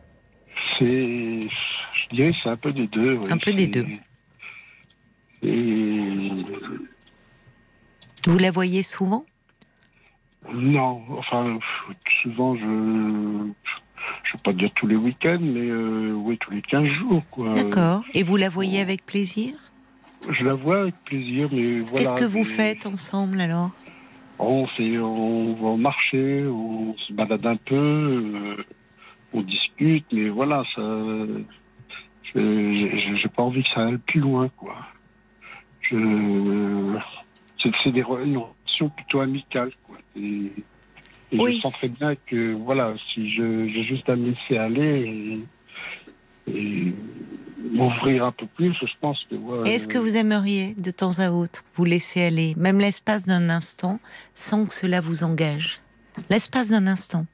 C'est, 0.79 0.85
je 0.85 2.15
dirais, 2.15 2.33
c'est 2.41 2.49
un 2.49 2.57
peu 2.57 2.73
des 2.73 2.87
deux. 2.87 3.19
Un 3.29 3.39
peu 3.39 3.53
des 3.53 3.67
deux. 3.67 3.87
Vous 8.29 8.39
la 8.39 8.53
voyez 8.53 8.85
souvent? 8.85 9.27
Non, 10.53 11.03
enfin, 11.19 11.59
souvent, 12.23 12.55
je 12.55 12.65
ne 12.65 13.49
vais 13.49 14.43
pas 14.45 14.53
dire 14.53 14.71
tous 14.77 14.87
les 14.87 14.95
week-ends, 14.95 15.41
mais 15.41 15.69
euh, 15.69 16.13
oui, 16.13 16.39
tous 16.39 16.53
les 16.53 16.63
15 16.63 16.87
jours. 17.01 17.23
D'accord. 17.57 18.05
Et 18.15 18.23
vous 18.23 18.37
la 18.37 18.49
voyez 18.49 18.81
avec 18.81 19.05
plaisir? 19.05 19.55
Je 20.29 20.45
la 20.45 20.55
vois 20.55 20.83
avec 20.83 20.95
plaisir, 21.05 21.49
mais 21.53 21.81
voilà. 21.81 21.99
Qu'est-ce 21.99 22.15
que 22.15 22.25
vous 22.25 22.45
faites 22.45 22.87
ensemble 22.87 23.41
alors 23.41 23.71
on, 24.39 24.67
on 25.03 25.55
va 25.55 25.77
marcher, 25.77 26.47
on 26.47 26.97
se 26.99 27.13
balade 27.13 27.45
un 27.47 27.57
peu. 27.57 27.75
Euh, 27.75 28.57
on 29.33 29.41
discute, 29.43 30.07
mais 30.13 30.29
voilà, 30.29 30.63
ça, 30.75 30.83
j'ai 32.35 33.29
pas 33.35 33.43
envie 33.43 33.63
que 33.63 33.69
ça 33.71 33.87
aille 33.87 33.99
plus 33.99 34.21
loin, 34.21 34.49
quoi. 34.57 34.77
C'est 35.91 35.97
des 37.93 38.03
relations 38.03 38.89
plutôt 38.95 39.21
amicales, 39.21 39.73
quoi. 39.87 39.97
Et, 40.17 40.51
je 41.33 41.61
sens 41.61 41.73
très 41.75 41.89
bien 41.89 42.15
que, 42.15 42.55
voilà, 42.55 42.95
si 43.13 43.33
j'ai 43.33 43.85
juste 43.85 44.09
à 44.09 44.17
me 44.17 44.31
laisser 44.31 44.59
aller 44.59 45.07
et, 45.07 45.41
m'ouvrir 47.77 48.25
un 48.25 48.33
peu 48.33 48.47
plus, 48.47 48.75
je 48.75 48.93
pense 49.01 49.25
que. 49.31 49.67
Est-ce 49.67 49.87
que 49.89 49.99
vous 49.99 50.17
aimeriez, 50.17 50.75
de 50.77 50.91
temps 50.91 51.19
à 51.19 51.31
autre, 51.31 51.65
vous 51.77 51.85
laisser 51.85 52.23
aller, 52.23 52.55
même 52.57 52.79
l'espace 52.79 53.27
d'un 53.27 53.51
instant, 53.51 54.01
sans 54.35 54.67
que 54.67 54.73
cela 54.73 55.01
vous 55.01 55.25
engage? 55.25 55.81
L'espace 56.31 56.71
d'un 56.71 56.87
instant 56.87 57.27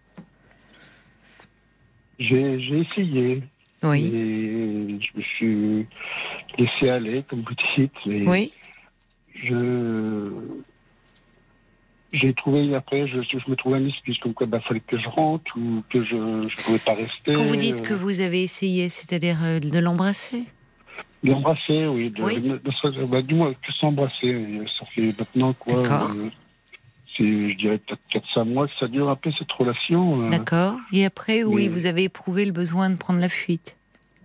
j'ai 2.22 2.78
essayé. 2.78 3.42
Oui. 3.82 4.06
Et 4.06 5.00
je 5.00 5.18
me 5.18 5.22
suis 5.22 5.86
laissé 6.58 6.88
aller, 6.88 7.24
comme 7.28 7.42
vous 7.42 7.54
dites. 7.76 8.26
Oui. 8.26 8.52
Je. 9.34 10.30
J'ai 12.12 12.34
trouvé, 12.34 12.74
après, 12.74 13.06
je, 13.08 13.22
je, 13.22 13.50
me 13.50 13.56
trouvais 13.56 13.78
un 13.78 13.86
excuse, 13.86 14.18
comme 14.18 14.34
quoi 14.34 14.46
il 14.46 14.50
bah, 14.50 14.60
fallait 14.60 14.80
que 14.80 14.98
je 14.98 15.08
rentre 15.08 15.56
ou 15.56 15.82
que 15.88 16.04
je 16.04 16.14
ne 16.14 16.62
pouvais 16.62 16.78
pas 16.78 16.94
rester. 16.94 17.32
Quand 17.32 17.44
vous 17.44 17.56
dites 17.56 17.80
que 17.82 17.94
vous 17.94 18.20
avez 18.20 18.42
essayé, 18.42 18.90
c'est-à-dire 18.90 19.38
euh, 19.42 19.60
de 19.60 19.78
l'embrasser? 19.78 20.44
L'embrasser, 21.24 21.86
oui. 21.86 22.12
bah, 23.08 23.22
du 23.22 23.34
moins, 23.34 23.54
que 23.54 23.72
s'embrasser. 23.72 24.60
Ça 24.78 24.84
fait 24.94 25.08
maintenant 25.18 25.52
quoi 25.54 25.78
euh, 25.78 26.28
je 27.18 27.56
dirais 27.56 27.78
peut-être 27.78 28.26
4-5 28.34 28.44
mois 28.44 28.66
que 28.66 28.72
ça 28.78 28.88
dure 28.88 29.08
un 29.08 29.16
peu 29.16 29.30
cette 29.38 29.52
relation. 29.52 30.26
Euh. 30.26 30.30
D'accord. 30.30 30.76
Et 30.92 31.04
après, 31.04 31.44
oui, 31.44 31.68
vous 31.68 31.86
avez 31.86 32.04
éprouvé 32.04 32.44
le 32.44 32.52
besoin 32.52 32.90
de 32.90 32.96
prendre 32.96 33.20
la 33.20 33.28
fuite? 33.28 33.76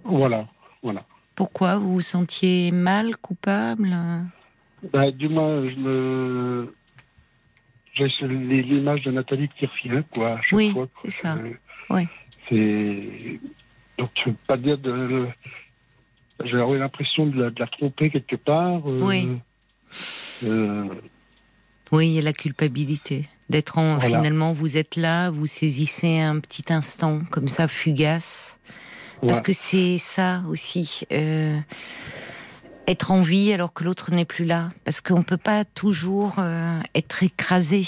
Voilà, 0.04 0.48
voilà. 0.84 1.04
Pourquoi? 1.36 1.78
Vous 1.78 1.94
vous 1.94 2.02
sentiez 2.02 2.72
mal, 2.72 3.18
coupable? 3.18 3.96
Bah, 4.92 5.12
Du 5.12 5.30
moins, 5.30 5.70
je 5.70 5.76
me. 5.76 6.74
J'ai 7.98 8.28
l'image 8.28 9.02
de 9.04 9.12
Nathalie 9.12 9.50
qui 9.58 9.66
revient, 9.66 10.04
quoi. 10.14 10.40
oui, 10.52 10.74
c'est 10.96 11.10
ça. 11.10 11.38
Oui. 11.90 12.08
C'est. 12.50 13.40
Donc, 13.98 14.10
je 14.16 14.30
ne 14.30 14.34
veux 14.34 14.38
pas 14.46 14.58
dire 14.58 14.78
de. 14.78 15.28
J'aurais 16.46 16.78
l'impression 16.78 17.26
de, 17.26 17.52
la 17.58 17.68
tromper 17.68 18.12
quelque 18.12 18.36
part. 18.36 18.82
Euh, 18.88 19.02
oui. 19.02 19.30
Oui, 21.92 22.08
il 22.08 22.14
y 22.14 22.20
a 22.20 22.22
la 22.22 22.34
culpabilité 22.34 23.28
d'être 23.50 23.78
en. 23.78 24.00
Finalement, 24.00 24.54
vous 24.54 24.78
êtes 24.78 24.96
là, 24.96 25.32
vous 25.32 25.48
saisissez 25.48 26.20
un 26.20 26.40
petit 26.40 26.72
instant 26.72 27.22
comme 27.32 27.48
ça, 27.48 27.68
fugace. 27.68 28.60
Parce 29.22 29.42
que 29.42 29.54
c'est 29.54 29.98
ça 29.98 30.44
aussi. 30.48 31.02
Euh, 31.12 31.58
être 32.88 33.12
en 33.12 33.22
vie 33.22 33.54
alors 33.54 33.74
que 33.74 33.84
l'autre 33.84 34.14
n'est 34.14 34.26
plus 34.26 34.46
là. 34.46 34.70
Parce 34.84 35.02
qu'on 35.02 35.20
ne 35.20 35.24
peut 35.24 35.38
pas 35.38 35.66
toujours 35.66 36.36
euh, 36.40 36.80
être 36.96 37.24
écrasé 37.24 37.84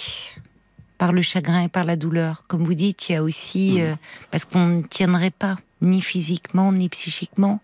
par 0.98 1.14
le 1.14 1.22
chagrin 1.22 1.64
et 1.64 1.70
par 1.70 1.86
la 1.86 1.96
douleur. 1.96 2.44
Comme 2.48 2.64
vous 2.64 2.74
dites, 2.74 3.10
il 3.10 3.14
y 3.14 3.16
a 3.16 3.24
aussi. 3.24 3.78
Mmh. 3.78 3.82
Euh, 3.82 3.96
parce 4.32 4.46
qu'on 4.46 4.66
ne 4.66 4.82
tiendrait 4.84 5.32
pas, 5.32 5.58
ni 5.82 6.02
physiquement, 6.02 6.72
ni 6.72 6.90
psychiquement. 6.90 7.60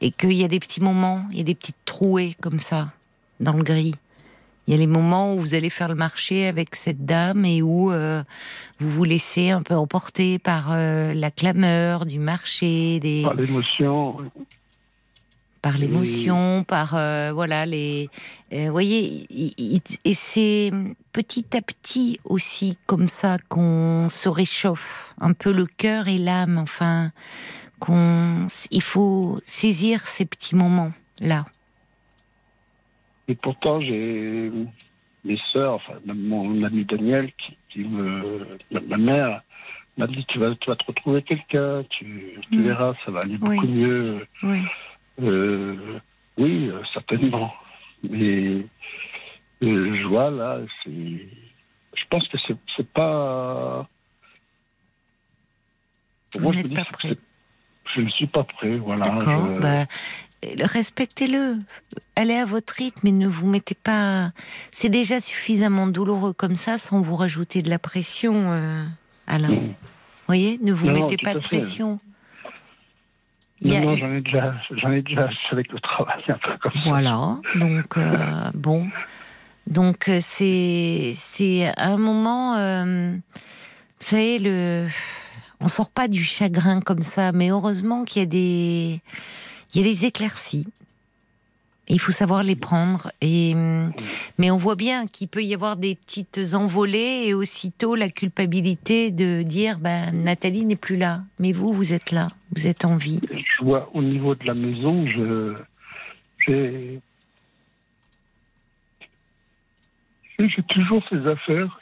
Et 0.00 0.10
qu'il 0.10 0.32
y 0.32 0.44
a 0.44 0.48
des 0.48 0.60
petits 0.60 0.80
moments, 0.80 1.24
il 1.30 1.38
y 1.38 1.40
a 1.40 1.44
des 1.44 1.54
petites 1.54 1.84
trouées 1.84 2.34
comme 2.40 2.58
ça, 2.58 2.90
dans 3.40 3.52
le 3.52 3.62
gris. 3.62 3.94
Il 4.66 4.72
y 4.72 4.74
a 4.74 4.78
les 4.78 4.86
moments 4.86 5.34
où 5.34 5.40
vous 5.40 5.54
allez 5.54 5.68
faire 5.68 5.88
le 5.88 5.94
marché 5.94 6.46
avec 6.46 6.74
cette 6.74 7.04
dame 7.04 7.44
et 7.44 7.60
où 7.60 7.92
euh, 7.92 8.22
vous 8.80 8.90
vous 8.90 9.04
laissez 9.04 9.50
un 9.50 9.62
peu 9.62 9.74
emporter 9.74 10.38
par 10.38 10.68
euh, 10.70 11.12
la 11.12 11.30
clameur 11.30 12.06
du 12.06 12.18
marché, 12.18 12.98
des 13.00 13.22
par 13.24 13.34
l'émotion, 13.34 14.16
par 15.64 15.78
l'émotion, 15.78 16.62
par 16.62 16.94
euh, 16.94 17.32
voilà 17.32 17.64
les. 17.64 18.10
Vous 18.52 18.70
voyez, 18.70 19.26
et 20.04 20.14
c'est 20.14 20.70
petit 21.12 21.56
à 21.56 21.62
petit 21.62 22.20
aussi 22.24 22.76
comme 22.84 23.08
ça 23.08 23.38
qu'on 23.48 24.08
se 24.10 24.28
réchauffe 24.28 25.14
un 25.18 25.32
peu 25.32 25.52
le 25.52 25.64
cœur 25.64 26.06
et 26.06 26.18
l'âme. 26.18 26.58
Enfin, 26.58 27.12
qu'on 27.80 28.46
il 28.70 28.82
faut 28.82 29.40
saisir 29.44 30.06
ces 30.06 30.26
petits 30.26 30.54
moments 30.54 30.92
là. 31.22 31.46
Et 33.26 33.34
pourtant, 33.34 33.80
j'ai 33.80 34.52
mes 35.24 35.38
sœurs, 35.50 35.72
enfin, 35.72 35.94
même 36.04 36.20
mon 36.20 36.62
ami 36.62 36.84
Daniel, 36.84 37.32
qui, 37.70 37.84
me. 37.84 38.46
Ma 38.70 38.98
mère 38.98 39.40
m'a 39.96 40.06
dit 40.08 40.26
tu 40.28 40.38
vas, 40.38 40.54
tu 40.56 40.68
vas 40.68 40.76
te 40.76 40.84
retrouver 40.84 41.22
quelqu'un, 41.22 41.84
tu, 41.88 42.34
tu 42.50 42.58
mm. 42.58 42.62
verras, 42.64 42.92
ça 43.06 43.12
va 43.12 43.20
aller 43.20 43.38
beaucoup 43.38 43.66
mieux. 43.66 44.26
Oui, 44.42 44.60
euh, 45.22 46.00
oui 46.38 46.70
euh, 46.72 46.82
certainement. 46.92 47.52
Mais 48.02 48.66
euh, 49.62 49.96
je 49.96 50.06
vois 50.06 50.30
là, 50.30 50.60
c'est. 50.82 50.90
Je 50.90 52.04
pense 52.10 52.26
que 52.28 52.38
c'est 52.76 52.88
pas. 52.88 53.88
Vous 56.34 56.40
moi, 56.40 56.52
n'êtes 56.52 56.74
pas 56.74 56.84
prêt. 56.84 57.16
Je 57.94 58.00
ne 58.00 58.10
suis 58.10 58.26
pas 58.26 58.44
prêt, 58.44 58.76
voilà. 58.76 59.08
D'accord. 59.08 59.58
Bah, 59.60 59.86
respectez-le. 60.42 61.58
Allez 62.16 62.34
à 62.34 62.44
votre 62.44 62.74
rythme 62.74 63.06
et 63.06 63.12
ne 63.12 63.28
vous 63.28 63.46
mettez 63.46 63.74
pas. 63.74 64.32
C'est 64.72 64.88
déjà 64.88 65.20
suffisamment 65.20 65.86
douloureux 65.86 66.32
comme 66.32 66.56
ça 66.56 66.78
sans 66.78 67.00
vous 67.00 67.16
rajouter 67.16 67.62
de 67.62 67.70
la 67.70 67.78
pression, 67.78 68.50
euh, 68.52 68.84
Alain. 69.26 69.48
Vous 69.48 69.74
voyez 70.26 70.58
Ne 70.62 70.72
vous 70.72 70.90
mettez 70.90 71.16
pas 71.16 71.34
de 71.34 71.40
pression. 71.40 71.98
Non, 73.62 73.94
j'en 73.94 74.12
ai 74.12 74.20
déjà, 74.20 74.54
j'en 74.70 74.92
ai 74.92 75.02
déjà 75.02 75.28
avec 75.50 75.72
le 75.72 75.80
travail 75.80 76.22
un 76.28 76.38
peu 76.38 76.56
comme 76.60 76.72
ça. 76.72 76.88
Voilà, 76.88 77.38
donc 77.54 77.96
euh, 77.96 78.50
bon, 78.54 78.88
donc 79.66 80.08
euh, 80.08 80.18
c'est 80.20 81.12
c'est 81.14 81.72
un 81.78 81.96
moment, 81.96 82.54
vous 82.84 83.20
savez 84.00 84.38
le, 84.38 84.88
on 85.60 85.68
sort 85.68 85.90
pas 85.90 86.08
du 86.08 86.22
chagrin 86.24 86.80
comme 86.80 87.02
ça, 87.02 87.32
mais 87.32 87.50
heureusement 87.50 88.04
qu'il 88.04 88.20
y 88.20 88.24
a 88.24 88.26
des 88.26 89.00
il 89.72 89.80
y 89.80 89.84
a 89.84 89.92
des 89.92 90.04
éclaircies. 90.04 90.66
Il 91.88 92.00
faut 92.00 92.12
savoir 92.12 92.42
les 92.42 92.56
prendre. 92.56 93.10
Et, 93.20 93.54
mais 94.38 94.50
on 94.50 94.56
voit 94.56 94.76
bien 94.76 95.06
qu'il 95.06 95.28
peut 95.28 95.42
y 95.42 95.54
avoir 95.54 95.76
des 95.76 95.94
petites 95.94 96.40
envolées 96.54 97.24
et 97.26 97.34
aussitôt 97.34 97.94
la 97.94 98.08
culpabilité 98.08 99.10
de 99.10 99.42
dire 99.42 99.78
ben, 99.78 100.10
Nathalie 100.12 100.64
n'est 100.64 100.76
plus 100.76 100.96
là. 100.96 101.22
Mais 101.38 101.52
vous, 101.52 101.72
vous 101.72 101.92
êtes 101.92 102.10
là. 102.10 102.28
Vous 102.56 102.66
êtes 102.66 102.84
en 102.84 102.96
vie. 102.96 103.20
Je 103.30 103.64
vois 103.64 103.90
au 103.94 104.02
niveau 104.02 104.34
de 104.34 104.46
la 104.46 104.54
maison, 104.54 105.06
je, 105.06 105.54
j'ai, 106.46 107.00
j'ai 110.38 110.62
toujours 110.68 111.02
ces 111.10 111.26
affaires 111.26 111.78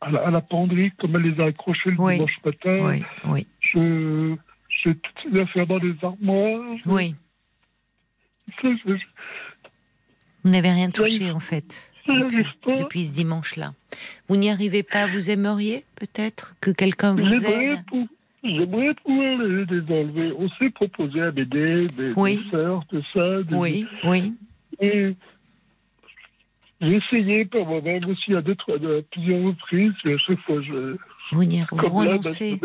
à, 0.00 0.10
la, 0.10 0.26
à, 0.26 0.30
la, 0.30 0.40
penderie, 0.40 0.92
comme 0.98 1.16
elle 1.16 1.22
les 1.22 1.40
a 1.40 1.46
accrochées 1.46 1.90
le 1.90 1.96
dimanche 1.96 2.38
matin. 2.44 2.78
Oui, 2.82 3.02
oui. 3.26 3.46
Je, 3.60 4.36
j'ai 4.68 4.94
toutes 4.94 5.32
ces 5.32 5.40
affaires 5.40 5.66
dans 5.66 5.78
les 5.78 5.94
armoires. 6.02 6.74
Oui. 6.86 7.14
Vous 10.44 10.50
n'avez 10.50 10.70
rien 10.70 10.90
touché 10.90 11.30
en 11.30 11.40
fait 11.40 11.92
depuis, 12.06 13.04
ce 13.06 13.14
dimanche-là. 13.14 13.72
Vous 14.28 14.36
n'y 14.36 14.50
arrivez 14.50 14.82
pas, 14.82 15.06
vous 15.06 15.30
aimeriez 15.30 15.84
peut-être 15.96 16.54
que 16.60 16.70
quelqu'un 16.70 17.14
vous 17.14 17.26
aide 17.26 17.78
J'aimerais 18.44 18.94
pouvoir 18.94 19.38
les, 19.38 19.80
enlever. 19.92 20.32
On 20.38 20.48
s'est 20.50 20.70
proposé 20.70 21.20
à 21.20 21.32
m'aider, 21.32 21.88
des, 21.96 22.12
oui. 22.14 22.46
sœurs, 22.52 22.84
tout 22.88 23.02
ça. 23.12 23.32
oui, 23.50 23.86
oui. 24.04 24.34
Et 24.78 25.16
j'ai 26.80 26.96
essayé 26.96 27.44
par 27.46 27.64
moi-même 27.64 28.04
aussi 28.04 28.34
à, 28.34 28.42
deux, 28.42 28.54
trois, 28.54 28.76
à 28.76 29.02
plusieurs 29.10 29.42
reprises, 29.42 29.94
et 30.04 30.14
à 30.14 30.18
chaque 30.18 30.38
fois 30.40 30.60
je, 30.62 30.96
vous, 31.32 31.42
y, 31.42 31.64
vous 31.72 31.88
renoncez. 31.88 32.60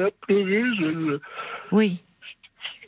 Oui. 1.71 2.03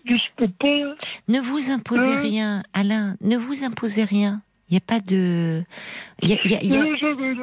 Je 0.05 0.15
peux 0.35 0.49
pas. 0.49 0.95
Ne 1.27 1.39
vous 1.39 1.69
imposez 1.69 2.13
hein 2.13 2.21
rien, 2.21 2.63
Alain. 2.73 3.15
Ne 3.21 3.37
vous 3.37 3.63
imposez 3.63 4.03
rien. 4.03 4.41
Il 4.69 4.73
n'y 4.73 4.77
a 4.77 4.81
pas 4.81 4.99
de. 4.99 5.63
Il 6.21 6.29
y 6.29 6.33
a, 6.33 6.37
y 6.45 6.55
a, 6.55 6.63
y 6.63 6.75
a... 6.77 6.95
J'avais 6.95 7.33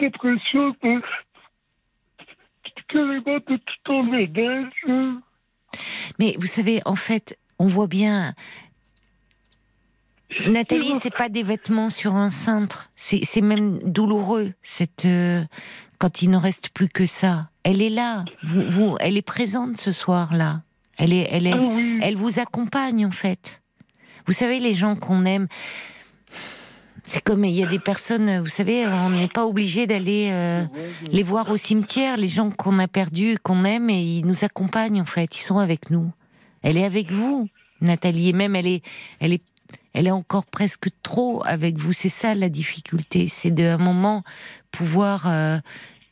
l'impression 0.00 0.72
que 0.74 1.00
tout 3.84 4.10
d'elle. 4.32 4.68
Mais 6.18 6.36
vous 6.38 6.46
savez, 6.46 6.80
en 6.84 6.96
fait, 6.96 7.38
on 7.58 7.66
voit 7.66 7.86
bien. 7.86 8.34
Nathalie, 10.46 10.94
c'est 11.00 11.14
pas 11.14 11.28
des 11.28 11.42
vêtements 11.42 11.88
sur 11.88 12.14
un 12.14 12.30
cintre. 12.30 12.90
C'est 12.94 13.40
même 13.40 13.78
douloureux. 13.78 14.52
Cette, 14.62 15.04
euh, 15.04 15.44
quand 15.98 16.22
il 16.22 16.30
ne 16.30 16.36
reste 16.36 16.70
plus 16.70 16.88
que 16.88 17.06
ça. 17.06 17.50
Elle 17.62 17.82
est 17.82 17.90
là, 17.90 18.24
vous, 18.44 18.68
vous 18.68 18.96
elle 19.00 19.16
est 19.16 19.22
présente 19.22 19.78
ce 19.78 19.92
soir-là. 19.92 20.62
Elle 20.98 21.12
est, 21.12 21.28
elle 21.30 21.46
est, 21.46 21.52
ah 21.52 21.98
elle 22.02 22.16
vous 22.16 22.38
accompagne 22.38 23.04
en 23.06 23.10
fait. 23.10 23.62
Vous 24.26 24.32
savez, 24.32 24.58
les 24.58 24.74
gens 24.74 24.96
qu'on 24.96 25.24
aime, 25.24 25.46
c'est 27.04 27.22
comme 27.22 27.44
il 27.44 27.54
y 27.54 27.62
a 27.62 27.66
des 27.66 27.78
personnes, 27.78 28.40
vous 28.40 28.48
savez, 28.48 28.86
on 28.86 29.10
n'est 29.10 29.28
pas 29.28 29.46
obligé 29.46 29.86
d'aller 29.86 30.30
euh, 30.32 30.64
les 31.12 31.22
voir 31.22 31.48
au 31.50 31.56
cimetière. 31.56 32.16
Les 32.16 32.28
gens 32.28 32.50
qu'on 32.50 32.80
a 32.80 32.88
perdus, 32.88 33.38
qu'on 33.42 33.64
aime, 33.64 33.88
et 33.90 34.00
ils 34.00 34.26
nous 34.26 34.44
accompagnent 34.44 35.00
en 35.00 35.06
fait. 35.06 35.36
Ils 35.36 35.42
sont 35.42 35.58
avec 35.58 35.90
nous. 35.90 36.10
Elle 36.62 36.76
est 36.76 36.84
avec 36.84 37.12
vous, 37.12 37.48
Nathalie. 37.80 38.30
Et 38.30 38.32
même 38.32 38.56
elle 38.56 38.66
est, 38.66 38.82
elle 39.20 39.32
est, 39.32 39.42
elle 39.92 40.08
est 40.08 40.12
encore 40.12 40.46
presque 40.46 40.88
trop 41.04 41.42
avec 41.46 41.78
vous. 41.78 41.92
C'est 41.92 42.08
ça 42.08 42.34
la 42.34 42.48
difficulté. 42.48 43.28
C'est 43.28 43.52
de 43.52 43.64
un 43.64 43.78
moment 43.78 44.24
pouvoir 44.72 45.26
euh, 45.28 45.58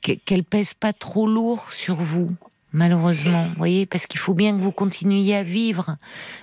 qu'elle 0.00 0.44
pèse 0.44 0.74
pas 0.74 0.92
trop 0.92 1.26
lourd 1.26 1.72
sur 1.72 1.96
vous 1.96 2.30
malheureusement, 2.74 3.48
vous 3.48 3.54
voyez, 3.56 3.86
parce 3.86 4.06
qu'il 4.06 4.20
faut 4.20 4.34
bien 4.34 4.52
que 4.52 4.60
vous 4.60 4.72
continuiez 4.72 5.36
à 5.36 5.42
vivre. 5.42 5.96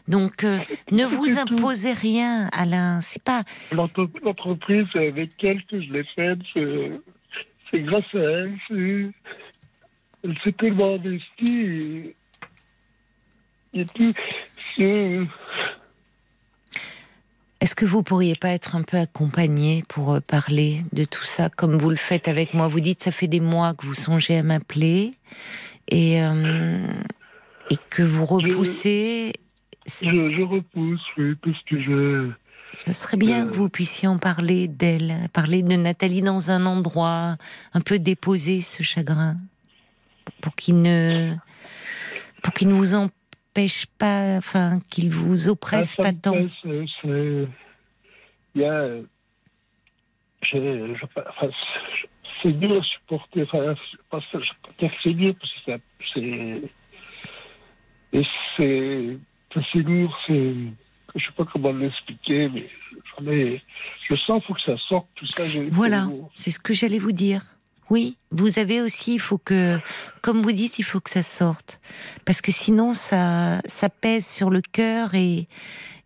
Donc, 0.07 0.43
euh, 0.43 0.57
ne 0.91 1.03
vous 1.03 1.37
imposez 1.37 1.93
rien, 1.93 2.49
Alain. 2.53 2.99
C'est 3.01 3.21
pas. 3.21 3.43
L'entreprise 3.71 4.87
avec 4.95 5.31
elle 5.43 5.63
que 5.65 5.79
je 5.79 5.93
l'ai 5.93 6.05
faite, 6.15 6.39
c'est 7.69 7.81
grâce 7.81 8.15
à 8.15 8.19
elle. 8.19 9.11
Elle 10.23 10.37
s'est 10.43 10.51
tellement 10.53 10.95
investie. 10.95 12.13
Et, 13.73 13.85
puis, 13.85 14.13
est-ce 17.61 17.75
que 17.75 17.85
vous 17.85 18.03
pourriez 18.03 18.35
pas 18.35 18.49
être 18.49 18.75
un 18.75 18.83
peu 18.83 18.97
accompagné 18.97 19.83
pour 19.87 20.13
euh, 20.13 20.19
parler 20.19 20.83
de 20.93 21.03
tout 21.03 21.23
ça 21.23 21.49
comme 21.49 21.77
vous 21.77 21.89
le 21.89 21.95
faites 21.95 22.27
avec 22.27 22.53
moi? 22.53 22.67
Vous 22.67 22.79
dites 22.81 23.01
ça 23.01 23.11
fait 23.11 23.27
des 23.27 23.39
mois 23.39 23.73
que 23.73 23.85
vous 23.85 23.93
songez 23.93 24.37
à 24.37 24.43
m'appeler 24.43 25.11
et, 25.91 26.23
euh, 26.23 26.87
et 27.69 27.75
que 27.89 28.01
vous 28.01 28.25
repoussez. 28.25 29.33
Je, 29.85 30.09
je, 30.09 30.41
repousse, 30.41 31.01
oui, 31.17 31.35
parce 31.35 31.61
que 31.63 31.81
je. 31.81 32.31
Ça 32.77 32.93
serait 32.93 33.17
bien 33.17 33.45
que 33.45 33.53
vous 33.53 33.67
puissiez 33.69 34.07
en 34.07 34.17
parler 34.17 34.69
d'elle, 34.69 35.27
parler 35.33 35.61
de 35.61 35.75
Nathalie 35.75 36.21
dans 36.21 36.51
un 36.51 36.65
endroit, 36.65 37.35
un 37.73 37.81
peu 37.81 37.99
déposer 37.99 38.61
ce 38.61 38.81
chagrin, 38.81 39.35
pour 40.39 40.55
qu'il 40.55 40.81
ne, 40.81 41.35
pour 42.41 42.53
qu'il 42.53 42.69
ne 42.69 42.73
vous 42.73 42.95
en 42.95 43.09
pêche 43.53 43.85
pas, 43.97 44.37
enfin, 44.37 44.79
qu'il 44.89 45.11
vous 45.11 45.49
oppresse 45.49 45.95
ah, 45.99 46.03
pas 46.03 46.13
tant 46.13 46.37
Il 46.73 47.49
y 48.55 48.63
a. 48.63 48.87
c'est 52.41 52.51
dur 52.51 52.81
à 52.81 52.83
supporter. 52.83 53.43
Enfin, 53.43 53.75
je 54.11 54.17
peux 54.63 54.73
dire 54.79 54.91
que 54.91 54.97
c'est 55.03 55.13
dur 55.13 55.35
parce 55.39 55.53
que 55.53 55.83
c'est. 56.13 56.61
Et 58.13 58.23
c'est. 58.57 59.17
C'est 59.71 59.79
lourd, 59.79 60.17
c'est. 60.27 60.53
Je 61.15 61.25
sais 61.25 61.31
pas 61.35 61.45
comment 61.45 61.73
l'expliquer, 61.73 62.49
mais 62.49 62.69
Mais 63.21 63.61
je 64.09 64.15
sens, 64.15 64.41
il 64.43 64.47
faut 64.47 64.53
que 64.53 64.61
ça 64.61 64.77
sorte, 64.87 65.07
tout 65.15 65.25
ça. 65.27 65.43
Voilà, 65.71 66.07
c'est 66.33 66.51
ce 66.51 66.59
que 66.59 66.73
j'allais 66.73 66.99
vous 66.99 67.11
dire. 67.11 67.41
Oui, 67.89 68.15
vous 68.31 68.57
avez 68.57 68.79
aussi, 68.79 69.15
il 69.15 69.19
faut 69.19 69.37
que, 69.37 69.77
comme 70.21 70.41
vous 70.41 70.53
dites, 70.53 70.79
il 70.79 70.83
faut 70.83 71.01
que 71.01 71.09
ça 71.09 71.23
sorte. 71.23 71.81
Parce 72.23 72.39
que 72.39 72.53
sinon, 72.53 72.93
ça, 72.93 73.61
ça 73.65 73.89
pèse 73.89 74.25
sur 74.25 74.49
le 74.49 74.61
cœur 74.61 75.13
et, 75.13 75.49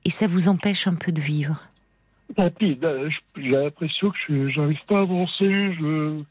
et 0.03 0.09
ça 0.09 0.25
vous 0.25 0.47
empêche 0.47 0.87
un 0.87 0.95
peu 0.95 1.11
de 1.11 1.21
vivre. 1.21 1.61
Et 2.37 2.49
puis, 2.49 2.75
ben, 2.75 3.09
j'ai 3.37 3.49
l'impression 3.49 4.09
que 4.09 4.49
je 4.49 4.59
n'arrive 4.59 4.83
pas 4.87 4.99
à 4.99 5.01
avancer, 5.01 5.73
je 5.73 6.21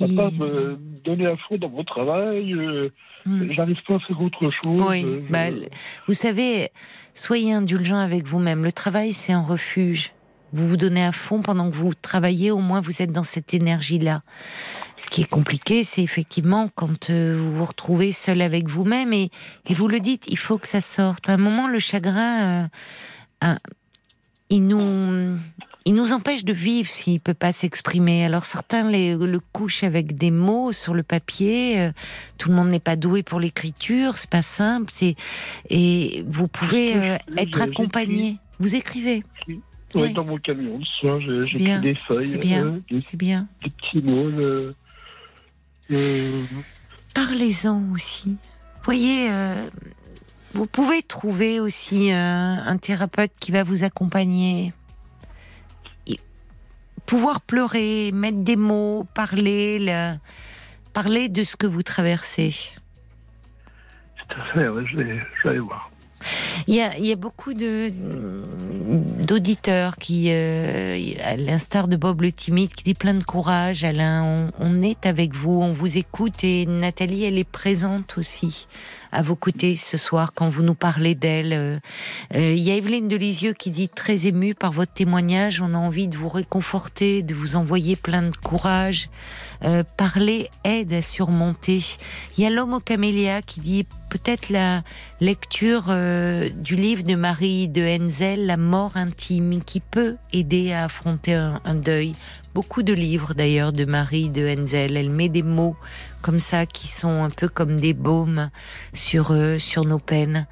ne 0.00 0.16
pas 0.16 0.30
me 0.30 0.76
donner 1.04 1.26
à 1.26 1.36
fond 1.36 1.56
dans 1.56 1.70
mon 1.70 1.84
travail, 1.84 2.54
hmm. 3.24 3.52
j'arrive 3.52 3.82
pas 3.86 3.94
à 3.94 3.98
faire 4.00 4.20
autre 4.20 4.50
chose. 4.50 4.84
Oui, 4.88 5.04
euh, 5.04 5.20
bah, 5.30 5.50
vous 6.06 6.12
savez, 6.12 6.68
soyez 7.14 7.52
indulgent 7.52 7.98
avec 7.98 8.26
vous-même. 8.26 8.64
Le 8.64 8.72
travail, 8.72 9.12
c'est 9.12 9.32
un 9.32 9.42
refuge. 9.42 10.12
Vous 10.52 10.68
vous 10.68 10.76
donnez 10.76 11.04
à 11.04 11.12
fond 11.12 11.40
pendant 11.40 11.70
que 11.70 11.74
vous 11.74 11.94
travaillez, 11.94 12.50
au 12.50 12.58
moins 12.58 12.80
vous 12.80 13.02
êtes 13.02 13.10
dans 13.10 13.24
cette 13.24 13.54
énergie-là. 13.54 14.22
Ce 14.96 15.06
qui 15.08 15.22
est 15.22 15.28
compliqué, 15.28 15.82
c'est 15.82 16.02
effectivement 16.02 16.68
quand 16.74 17.10
euh, 17.10 17.36
vous 17.36 17.56
vous 17.56 17.64
retrouvez 17.64 18.12
seul 18.12 18.40
avec 18.40 18.68
vous-même 18.68 19.12
et, 19.12 19.30
et, 19.68 19.74
vous 19.74 19.88
le 19.88 19.98
dites, 19.98 20.24
il 20.28 20.38
faut 20.38 20.58
que 20.58 20.68
ça 20.68 20.80
sorte. 20.80 21.28
À 21.28 21.32
un 21.32 21.38
moment, 21.38 21.66
le 21.66 21.80
chagrin 21.80 22.68
il 24.50 24.66
nous, 24.66 25.36
il 25.84 25.94
nous 25.94 26.12
empêche 26.12 26.44
de 26.44 26.52
vivre 26.52 26.88
s'il 26.88 27.20
peut 27.20 27.34
pas 27.34 27.52
s'exprimer. 27.52 28.24
Alors 28.24 28.44
certains 28.44 28.88
le 28.88 29.38
couchent 29.52 29.84
avec 29.84 30.16
des 30.16 30.30
mots 30.30 30.72
sur 30.72 30.94
le 30.94 31.02
papier. 31.02 31.80
Euh, 31.80 31.92
tout 32.38 32.50
le 32.50 32.56
monde 32.56 32.68
n'est 32.68 32.80
pas 32.80 32.96
doué 32.96 33.22
pour 33.22 33.40
l'écriture, 33.40 34.16
c'est 34.16 34.30
pas 34.30 34.42
simple. 34.42 34.90
C'est 34.90 35.16
et 35.70 36.24
vous 36.26 36.48
pouvez 36.48 36.96
euh, 36.96 37.16
être 37.36 37.62
accompagné. 37.62 38.36
Vous 38.60 38.74
écrivez. 38.74 39.24
Oui. 39.94 40.12
Dans 40.12 40.24
mon 40.24 40.38
camion 40.38 40.78
le 40.78 40.84
soir, 40.84 41.20
j'écris 41.20 41.80
des 41.80 41.94
feuilles. 42.06 42.26
C'est 42.26 42.38
bien. 42.38 42.66
Euh, 42.66 42.96
c'est 43.00 43.16
bien. 43.16 43.46
Des 43.62 43.70
petits 43.70 44.02
mots. 44.02 44.30
Parlez-en 47.14 47.82
aussi. 47.92 48.36
Voyez, 48.82 49.30
vous 50.54 50.66
pouvez 50.66 51.02
trouver 51.02 51.60
aussi 51.60 52.12
euh, 52.12 52.16
un 52.16 52.76
thérapeute 52.78 53.32
qui 53.38 53.52
va 53.52 53.62
vous 53.62 53.84
accompagner. 53.84 54.72
pouvoir 57.06 57.42
pleurer, 57.42 58.12
mettre 58.12 58.38
des 58.38 58.56
mots, 58.56 59.06
parler, 59.14 60.14
parler 60.94 61.28
de 61.28 61.44
ce 61.44 61.56
que 61.56 61.66
vous 61.66 61.82
traversez. 61.82 62.54
Tout 64.16 64.40
à 64.40 64.44
fait, 64.54 64.86
je, 64.86 64.96
vais, 64.96 65.20
aller 65.44 65.58
voir. 65.58 65.90
Il 66.66 66.74
y, 66.74 66.80
a, 67.12 67.16
beaucoup 67.16 67.54
de 67.54 67.92
d'auditeurs 69.20 69.96
qui, 69.96 70.26
euh, 70.28 71.12
à 71.24 71.36
l'instar 71.36 71.88
de 71.88 71.96
Bob 71.96 72.22
le 72.22 72.32
timide, 72.32 72.72
qui 72.72 72.84
dit 72.84 72.94
plein 72.94 73.14
de 73.14 73.22
courage. 73.22 73.84
Alain, 73.84 74.50
on, 74.58 74.80
est 74.80 75.06
avec 75.06 75.34
vous, 75.34 75.60
on 75.60 75.72
vous 75.72 75.96
écoute 75.96 76.44
et 76.44 76.66
Nathalie, 76.66 77.24
elle 77.24 77.38
est 77.38 77.44
présente 77.44 78.18
aussi 78.18 78.66
à 79.12 79.22
vos 79.22 79.36
côtés 79.36 79.76
ce 79.76 79.96
soir 79.96 80.32
quand 80.34 80.48
vous 80.48 80.62
nous 80.62 80.74
parlez 80.74 81.14
d'elle. 81.14 81.52
Euh, 81.52 81.78
euh, 82.34 82.52
il 82.52 82.62
y 82.62 82.70
a 82.70 82.76
Evelyne 82.76 83.08
Delisieux 83.08 83.52
qui 83.52 83.70
dit 83.70 83.88
très 83.88 84.26
émue 84.26 84.54
par 84.54 84.72
votre 84.72 84.92
témoignage, 84.92 85.60
on 85.60 85.74
a 85.74 85.78
envie 85.78 86.08
de 86.08 86.16
vous 86.16 86.28
réconforter, 86.28 87.22
de 87.22 87.34
vous 87.34 87.56
envoyer 87.56 87.96
plein 87.96 88.22
de 88.22 88.36
courage. 88.36 89.08
Euh, 89.64 89.82
parler 89.96 90.50
aide 90.64 90.92
à 90.92 91.02
surmonter. 91.02 91.80
Il 92.36 92.44
y 92.44 92.46
a 92.46 92.50
l'homme 92.50 92.74
au 92.74 92.80
camélia 92.80 93.40
qui 93.42 93.60
dit 93.60 93.86
peut-être 94.10 94.50
la 94.50 94.82
lecture 95.20 95.84
du 96.54 96.76
livre 96.76 97.02
de 97.02 97.14
Marie 97.14 97.68
de 97.68 97.82
Henzel, 97.82 98.46
La 98.46 98.56
mort 98.56 98.96
intime, 98.96 99.62
qui 99.62 99.80
peut 99.80 100.16
aider 100.32 100.72
à 100.72 100.84
affronter 100.84 101.34
un 101.34 101.74
deuil 101.74 102.14
beaucoup 102.54 102.84
de 102.84 102.92
livres 102.92 103.34
d'ailleurs 103.34 103.72
de 103.72 103.84
Marie 103.84 104.30
de 104.30 104.48
Henzel. 104.48 104.96
Elle 104.96 105.10
met 105.10 105.28
des 105.28 105.42
mots 105.42 105.76
comme 106.22 106.38
ça 106.38 106.66
qui 106.66 106.86
sont 106.86 107.24
un 107.24 107.30
peu 107.30 107.48
comme 107.48 107.78
des 107.78 107.92
baumes 107.92 108.50
sur, 108.94 109.32
euh, 109.32 109.58
sur 109.58 109.84
nos 109.84 109.98
peines. 109.98 110.46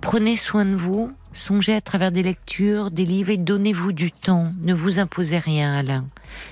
Prenez 0.00 0.36
soin 0.36 0.64
de 0.64 0.76
vous, 0.76 1.12
songez 1.32 1.74
à 1.74 1.80
travers 1.80 2.12
des 2.12 2.22
lectures, 2.22 2.90
des 2.90 3.04
livres 3.04 3.30
et 3.30 3.36
donnez-vous 3.36 3.92
du 3.92 4.12
temps. 4.12 4.52
Ne 4.62 4.74
vous 4.74 4.98
imposez 4.98 5.38
rien, 5.38 5.74
Alain. 5.74 6.06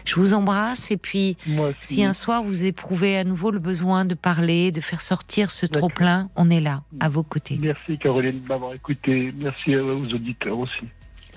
Je 0.05 0.15
vous 0.17 0.35
embrasse 0.35 0.91
et 0.91 0.97
puis 0.97 1.37
si 1.81 2.05
un 2.05 2.13
soir 2.13 2.43
vous 2.43 2.65
éprouvez 2.65 3.17
à 3.19 3.25
nouveau 3.25 3.51
le 3.51 3.59
besoin 3.59 4.05
de 4.05 4.15
parler, 4.15 4.73
de 4.73 4.81
faire 4.81 5.01
sortir 5.01 5.51
ce 5.51 5.67
trop-plein, 5.67 6.31
on 6.37 6.51
est 6.51 6.61
là, 6.61 6.83
à 7.01 7.09
vos 7.09 7.23
côtés. 7.23 7.59
Merci 7.61 7.99
Caroline 7.99 8.41
de 8.41 8.49
m'avoir 8.49 8.75
écouté. 8.75 9.33
Merci 9.37 9.77
aux 9.77 10.03
auditeurs 10.03 10.59
aussi. 10.59 10.85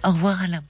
Au 0.04 0.12
revoir 0.12 0.42
Alain. 0.42 0.64